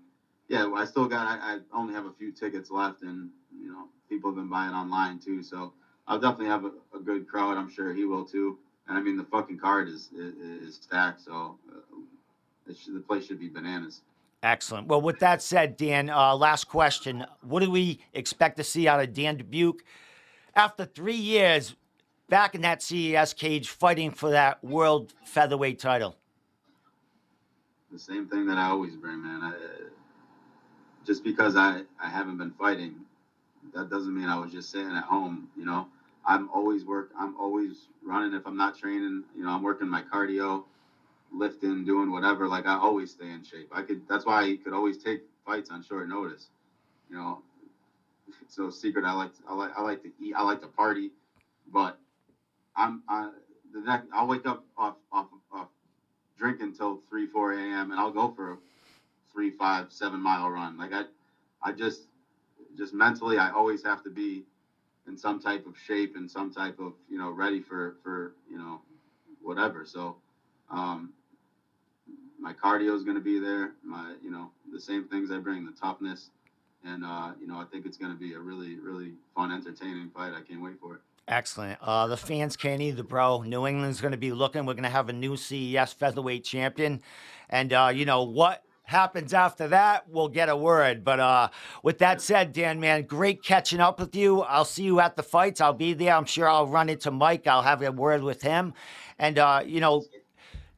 yeah, 0.49 0.73
I 0.75 0.87
still 0.87 1.06
got. 1.06 1.26
I, 1.26 1.56
I 1.56 1.59
only 1.75 1.92
have 1.92 2.06
a 2.06 2.12
few 2.12 2.33
tickets 2.33 2.71
left, 2.71 3.02
and 3.02 3.28
you 3.54 3.71
know, 3.71 3.88
people 4.08 4.30
have 4.30 4.36
been 4.36 4.48
buying 4.48 4.72
online 4.72 5.18
too. 5.18 5.42
So 5.42 5.72
I'll 6.06 6.18
definitely 6.18 6.46
have 6.46 6.64
a, 6.64 6.72
a 6.94 7.00
good 7.00 7.28
crowd. 7.28 7.56
I'm 7.56 7.70
sure 7.70 7.92
he 7.92 8.04
will 8.04 8.25
too. 8.25 8.58
And 8.88 8.96
I 8.96 9.00
mean, 9.00 9.16
the 9.16 9.25
fucking 9.25 9.58
card 9.58 9.88
is 9.88 10.10
is, 10.16 10.34
is 10.68 10.75
stacked, 10.76 11.22
so 11.22 11.58
uh, 11.70 11.80
it 12.68 12.76
should, 12.76 12.94
the 12.94 13.00
place 13.00 13.26
should 13.26 13.40
be 13.40 13.48
bananas. 13.48 14.02
Excellent. 14.42 14.86
Well, 14.86 15.00
with 15.00 15.18
that 15.20 15.42
said, 15.42 15.76
Dan, 15.76 16.08
uh, 16.08 16.36
last 16.36 16.68
question. 16.68 17.26
What 17.42 17.60
do 17.60 17.70
we 17.70 17.98
expect 18.12 18.58
to 18.58 18.64
see 18.64 18.86
out 18.86 19.00
of 19.00 19.12
Dan 19.12 19.38
Dubuque 19.38 19.82
after 20.54 20.84
three 20.84 21.16
years 21.16 21.75
back 22.28 22.54
in 22.54 22.60
that 22.60 22.82
CES 22.82 23.32
cage 23.32 23.70
fighting 23.70 24.10
for 24.12 24.30
that 24.30 24.62
world 24.62 25.14
featherweight 25.25 25.80
title? 25.80 26.16
the 27.97 27.99
same 27.99 28.26
thing 28.28 28.47
that 28.47 28.58
I 28.58 28.66
always 28.66 28.95
bring, 28.95 29.23
man. 29.23 29.40
I, 29.42 29.54
just 31.06 31.25
because 31.25 31.56
I, 31.56 31.82
I 32.02 32.10
haven't 32.10 32.36
been 32.36 32.50
fighting, 32.50 32.97
that 33.76 33.91
doesn't 33.91 34.15
mean 34.15 34.28
I 34.28 34.36
was 34.39 34.52
just 34.52 34.71
sitting 34.71 34.97
at 34.97 35.04
home. 35.04 35.49
You 35.56 35.67
know, 35.67 35.86
I'm 36.26 36.49
always 36.52 36.86
work. 36.86 37.08
I'm 37.19 37.34
always 37.39 37.89
running. 38.04 38.34
If 38.34 38.47
I'm 38.47 38.56
not 38.56 38.75
training, 38.75 39.25
you 39.36 39.45
know, 39.45 39.50
I'm 39.50 39.62
working 39.62 39.89
my 39.89 40.02
cardio, 40.02 40.62
lifting, 41.32 41.84
doing 41.84 42.10
whatever. 42.10 42.49
Like 42.49 42.67
I 42.67 42.75
always 42.76 43.10
stay 43.10 43.30
in 43.32 43.43
shape. 43.43 43.69
I 43.73 43.82
could. 43.82 44.00
That's 44.08 44.26
why 44.26 44.43
I 44.43 44.54
could 44.62 44.75
always 44.75 44.99
take 44.99 45.21
fights 45.47 45.71
on 45.71 45.82
short 45.82 46.08
notice. 46.08 46.50
You 47.10 47.17
know, 47.17 47.41
no 48.58 48.71
secret. 48.71 49.04
I 49.04 49.12
like. 49.12 49.30
I 49.49 49.54
like. 49.54 49.73
I 49.76 49.82
like 49.82 50.02
to 50.02 50.10
eat. 50.21 50.34
I 50.36 50.43
like 50.43 50.60
to 50.60 50.69
party, 50.69 51.12
but 51.73 51.97
I'm. 52.76 53.00
I, 53.08 53.28
the 53.73 53.80
next. 53.80 54.06
I'll 54.12 54.26
wake 54.28 54.47
up 54.47 54.60
off 54.78 54.95
off 55.12 55.26
off 55.52 55.69
drinking 56.39 56.73
till 56.73 57.00
three, 57.08 57.26
four 57.26 57.52
a.m. 57.52 57.93
and 57.93 58.00
I'll 58.00 58.10
go 58.10 58.28
for 58.28 58.52
a 58.52 58.56
three, 59.32 59.50
five, 59.50 59.86
seven 59.91 60.21
mile 60.21 60.50
run. 60.50 60.76
Like 60.76 60.93
I, 60.93 61.04
I 61.62 61.73
just, 61.73 62.08
just 62.76 62.95
mentally, 62.95 63.39
I 63.39 63.50
always 63.50 63.82
have 63.84 64.02
to 64.04 64.10
be 64.10 64.45
in 65.06 65.17
some 65.17 65.41
type 65.41 65.67
of 65.67 65.75
shape 65.78 66.17
and 66.17 66.30
some 66.30 66.52
type 66.52 66.78
of, 66.78 66.95
you 67.08 67.19
know, 67.19 67.30
ready 67.30 67.60
for, 67.60 67.97
for, 68.02 68.34
you 68.50 68.58
know, 68.58 68.80
whatever. 69.43 69.84
So, 69.84 70.17
um, 70.71 71.12
my 72.39 72.52
cardio 72.52 72.95
is 72.95 73.02
going 73.02 73.17
to 73.17 73.23
be 73.23 73.39
there. 73.39 73.73
My, 73.84 74.15
you 74.23 74.30
know, 74.30 74.50
the 74.73 74.80
same 74.80 75.08
things 75.08 75.30
I 75.30 75.39
bring, 75.39 75.65
the 75.65 75.73
toughness, 75.73 76.30
and 76.84 77.04
uh, 77.04 77.32
you 77.41 77.47
know, 77.47 77.56
I 77.56 77.65
think 77.65 77.86
it's 77.86 77.97
going 77.97 78.12
to 78.12 78.19
be 78.19 78.34
a 78.34 78.39
really, 78.39 78.78
really 78.78 79.12
fun, 79.34 79.52
entertaining 79.52 80.10
fight. 80.10 80.32
I 80.34 80.43
can't 80.43 80.62
wait 80.62 80.78
for 80.80 80.97
it. 80.97 81.00
Excellent. 81.28 81.78
Uh, 81.82 82.06
the 82.06 82.17
fans 82.17 82.56
can't 82.56 82.80
either, 82.80 83.02
bro. 83.02 83.43
New 83.43 83.67
England's 83.67 84.00
going 84.00 84.12
to 84.12 84.19
be 84.19 84.32
looking. 84.32 84.65
We're 84.65 84.75
going 84.75 84.84
to 84.84 84.91
have 84.91 85.08
a 85.08 85.12
new 85.12 85.36
CES 85.36 85.93
featherweight 85.93 86.45
champion. 86.45 87.02
And, 87.50 87.73
uh, 87.73 87.91
you 87.93 88.04
know, 88.04 88.23
what 88.23 88.62
happens 88.86 89.34
after 89.34 89.68
that, 89.68 90.08
we'll 90.08 90.28
get 90.28 90.49
a 90.49 90.56
word. 90.56 91.04
But 91.04 91.20
uh, 91.20 91.49
with 91.82 91.99
that 91.99 92.20
said, 92.20 92.52
Dan, 92.52 92.80
man, 92.80 93.02
great 93.02 93.42
catching 93.42 93.80
up 93.80 94.00
with 94.00 94.14
you. 94.14 94.42
I'll 94.42 94.64
see 94.64 94.84
you 94.84 95.00
at 95.00 95.16
the 95.16 95.22
fights. 95.22 95.60
I'll 95.60 95.72
be 95.72 95.92
there. 95.92 96.14
I'm 96.14 96.25
sure 96.25 96.49
I'll 96.49 96.66
run 96.66 96.88
into 96.88 97.10
Mike. 97.10 97.46
I'll 97.46 97.62
have 97.62 97.82
a 97.82 97.92
word 97.92 98.22
with 98.22 98.42
him. 98.42 98.75
And, 99.18 99.38
uh, 99.38 99.62
you 99.64 99.80
know, 99.80 100.04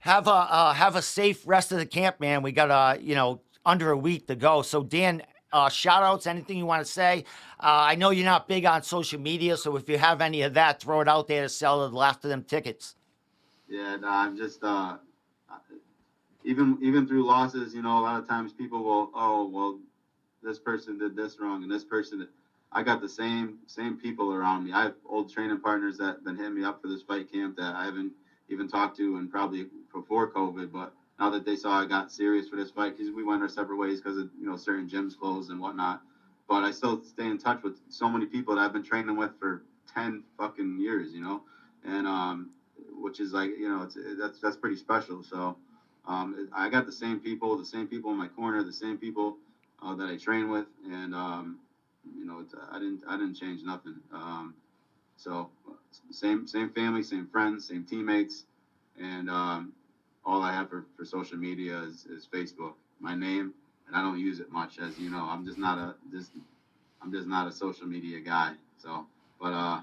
have 0.01 0.27
a 0.27 0.31
uh, 0.31 0.73
have 0.73 0.97
a 0.97 1.03
safe 1.03 1.43
rest 1.47 1.73
of 1.73 1.79
the 1.79 1.87
camp, 1.87 2.21
man. 2.21 2.43
We 2.43 2.53
got 2.53 2.71
uh, 2.71 2.97
you 3.01 3.15
know 3.15 3.41
under 3.67 3.91
a 3.91 3.97
week 3.97 4.27
to 4.29 4.37
go. 4.37 4.63
So 4.63 4.83
Dan, 4.83 5.23
uh, 5.53 5.69
shout 5.69 6.03
outs, 6.03 6.27
anything 6.27 6.57
you 6.57 6.67
want 6.67 6.85
to 6.85 6.91
say? 6.91 7.25
Uh, 7.61 7.91
I 7.91 7.95
know 7.95 8.11
you're 8.11 8.25
not 8.25 8.49
big 8.49 8.65
on 8.65 8.83
social 8.83 9.21
media, 9.21 9.57
so 9.57 9.77
if 9.77 9.89
you 9.89 9.99
have 9.99 10.21
any 10.21 10.43
of 10.43 10.55
that, 10.55 10.81
throw 10.81 11.01
it 11.01 11.09
out 11.09 11.29
there 11.29 11.43
to 11.43 11.49
sell 11.49 11.89
the 11.89 11.95
last 11.95 12.25
of 12.25 12.31
them 12.31 12.45
tickets. 12.45 12.95
Yeah, 13.69 13.97
no, 13.97 14.09
I'm 14.09 14.37
just 14.37 14.65
uh, 14.65 14.97
even 16.49 16.79
even 16.81 17.07
through 17.07 17.25
losses, 17.25 17.75
you 17.75 17.83
know, 17.83 17.99
a 17.99 18.01
lot 18.01 18.19
of 18.19 18.27
times 18.27 18.55
people 18.55 18.83
will, 18.83 19.11
oh, 19.15 19.47
well, 19.47 19.79
this 20.43 20.59
person 20.59 20.99
did 20.99 21.15
this 21.17 21.39
wrong, 21.39 21.63
and 21.63 21.71
this 21.71 21.85
person. 21.85 22.21
Did. 22.21 22.29
I 22.73 22.83
got 22.83 23.01
the 23.01 23.09
same 23.09 23.59
same 23.67 23.97
people 23.97 24.33
around 24.33 24.65
me. 24.65 24.73
I 24.73 24.83
have 24.85 24.95
old 25.07 25.29
training 25.29 25.59
partners 25.59 25.99
that 25.99 26.25
been 26.25 26.37
hitting 26.37 26.55
me 26.55 26.65
up 26.65 26.81
for 26.81 26.89
this 26.89 27.03
fight 27.03 27.31
camp 27.31 27.57
that 27.57 27.75
I 27.77 27.85
haven't 27.85 28.13
even 28.49 28.67
talked 28.67 28.97
to, 28.97 29.17
and 29.17 29.31
probably 29.31 29.67
before 29.93 30.27
COVID, 30.27 30.73
but 30.73 30.91
now 31.21 31.29
that 31.31 31.45
they 31.45 31.57
saw 31.57 31.79
I 31.81 31.87
got 31.87 32.11
serious 32.11 32.49
for 32.49 32.57
this 32.57 32.71
fight, 32.71 32.97
because 32.97 33.13
we 33.13 33.25
went 33.25 33.43
our 33.43 33.49
separate 33.49 33.77
ways 33.77 34.01
because 34.01 34.17
of 34.19 34.29
you 34.39 34.47
know 34.47 34.57
certain 34.57 34.89
gyms 34.89 35.17
closed 35.17 35.51
and 35.51 35.61
whatnot. 35.61 36.01
But 36.49 36.65
I 36.65 36.71
still 36.71 36.99
stay 37.03 37.29
in 37.29 37.39
touch 37.39 37.63
with 37.63 37.75
so 37.91 38.09
many 38.09 38.27
people 38.27 38.55
that 38.57 38.63
I've 38.63 38.73
been 38.73 38.83
training 38.83 39.17
with 39.17 39.33
for 39.39 39.61
ten 39.87 40.23
fucking 40.39 40.81
years, 40.81 41.13
you 41.13 41.21
know, 41.21 41.43
and 41.85 42.07
um, 42.07 42.49
which 42.91 43.21
is 43.21 43.35
like 43.35 43.51
you 43.59 43.69
know 43.69 43.83
it's 43.83 43.99
that's 44.19 44.41
that's 44.41 44.57
pretty 44.57 44.77
special. 44.77 45.23
So 45.23 45.55
um, 46.09 46.49
I 46.53 46.71
got 46.71 46.87
the 46.87 46.93
same 46.93 47.19
people, 47.21 47.57
the 47.57 47.65
same 47.67 47.87
people 47.87 48.11
in 48.13 48.19
my 48.19 48.29
corner, 48.29 48.65
the 48.65 48.73
same 48.73 48.99
people 48.99 49.37
uh, 49.83 49.95
that 49.97 50.09
I 50.09 50.17
train 50.17 50.51
with, 50.51 50.67
and 50.91 51.15
um, 51.15 51.59
you 52.19 52.27
know 52.27 52.45
I 52.71 52.81
didn't 52.81 53.05
I 53.09 53.17
didn't 53.19 53.37
change 53.37 53.65
nothing. 53.65 54.01
Um, 54.13 54.55
so 55.17 55.49
same 56.11 56.47
same 56.47 56.69
family, 56.71 57.03
same 57.03 57.27
friends, 57.27 57.65
same 57.67 57.85
teammates, 57.85 58.47
and 58.99 59.31
um, 59.31 59.73
all 60.25 60.43
I 60.43 60.53
have 60.53 60.69
for, 60.69 60.85
for 60.97 61.05
social 61.05 61.39
media 61.39 61.81
is, 61.83 62.07
is 62.07 62.29
Facebook. 62.33 62.75
My 63.01 63.15
name, 63.15 63.53
and 63.89 63.97
I 63.97 64.03
don't 64.03 64.19
use 64.19 64.41
it 64.41 64.51
much, 64.51 64.79
as 64.79 64.99
you 64.99 65.11
know. 65.11 65.25
I'm 65.25 65.45
just 65.45 65.59
not 65.59 65.79
a 65.79 65.95
just 66.11 66.33
I'm 67.03 67.13
just 67.13 67.29
not 67.29 67.47
a 67.47 67.53
social 67.53 67.87
media 67.89 68.21
guy. 68.21 68.55
So, 68.79 69.07
but 69.41 69.53
uh, 69.55 69.81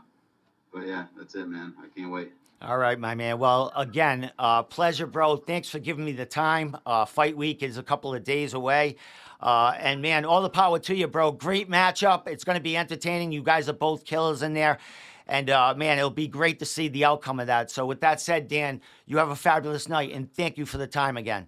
but 0.75 0.85
yeah, 0.85 1.05
that's 1.17 1.33
it, 1.35 1.47
man. 1.47 1.73
I 1.81 1.88
can't 1.97 2.11
wait. 2.11 2.33
All 2.61 2.77
right, 2.77 2.99
my 2.99 3.15
man. 3.15 3.39
Well, 3.39 3.71
again, 3.75 4.31
uh, 4.38 4.63
pleasure, 4.63 5.07
bro. 5.07 5.38
Thanks 5.38 5.69
for 5.69 5.79
giving 5.79 6.03
me 6.03 6.11
the 6.11 6.25
time. 6.25 6.75
Uh, 6.85 7.05
fight 7.05 7.38
week 7.38 7.63
is 7.63 7.77
a 7.77 7.83
couple 7.83 8.13
of 8.13 8.23
days 8.23 8.53
away. 8.53 8.97
Uh, 9.39 9.73
and 9.79 10.01
man, 10.01 10.25
all 10.25 10.41
the 10.41 10.49
power 10.49 10.77
to 10.79 10.95
you, 10.95 11.07
bro. 11.07 11.31
Great 11.31 11.69
matchup. 11.69 12.27
It's 12.27 12.43
going 12.43 12.57
to 12.57 12.63
be 12.63 12.75
entertaining. 12.75 13.31
You 13.31 13.41
guys 13.41 13.69
are 13.69 13.73
both 13.73 14.03
killers 14.03 14.41
in 14.41 14.53
there. 14.53 14.79
And 15.27 15.49
uh, 15.49 15.73
man, 15.75 15.97
it'll 15.97 16.09
be 16.09 16.27
great 16.27 16.59
to 16.59 16.65
see 16.65 16.88
the 16.89 17.05
outcome 17.05 17.39
of 17.39 17.47
that. 17.47 17.71
So, 17.71 17.85
with 17.85 18.01
that 18.01 18.19
said, 18.19 18.47
Dan, 18.47 18.81
you 19.05 19.17
have 19.17 19.29
a 19.29 19.35
fabulous 19.35 19.88
night 19.88 20.11
and 20.11 20.31
thank 20.31 20.57
you 20.57 20.65
for 20.65 20.77
the 20.77 20.88
time 20.88 21.17
again. 21.17 21.47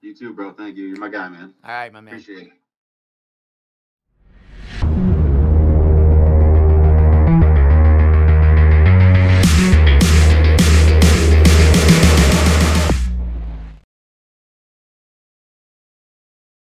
You 0.00 0.14
too, 0.14 0.34
bro. 0.34 0.52
Thank 0.52 0.76
you. 0.76 0.86
You're 0.86 0.98
my 0.98 1.08
guy, 1.08 1.28
man. 1.28 1.54
All 1.64 1.70
right, 1.70 1.92
my 1.92 2.00
man. 2.00 2.14
Appreciate 2.14 2.48
it. 2.48 2.52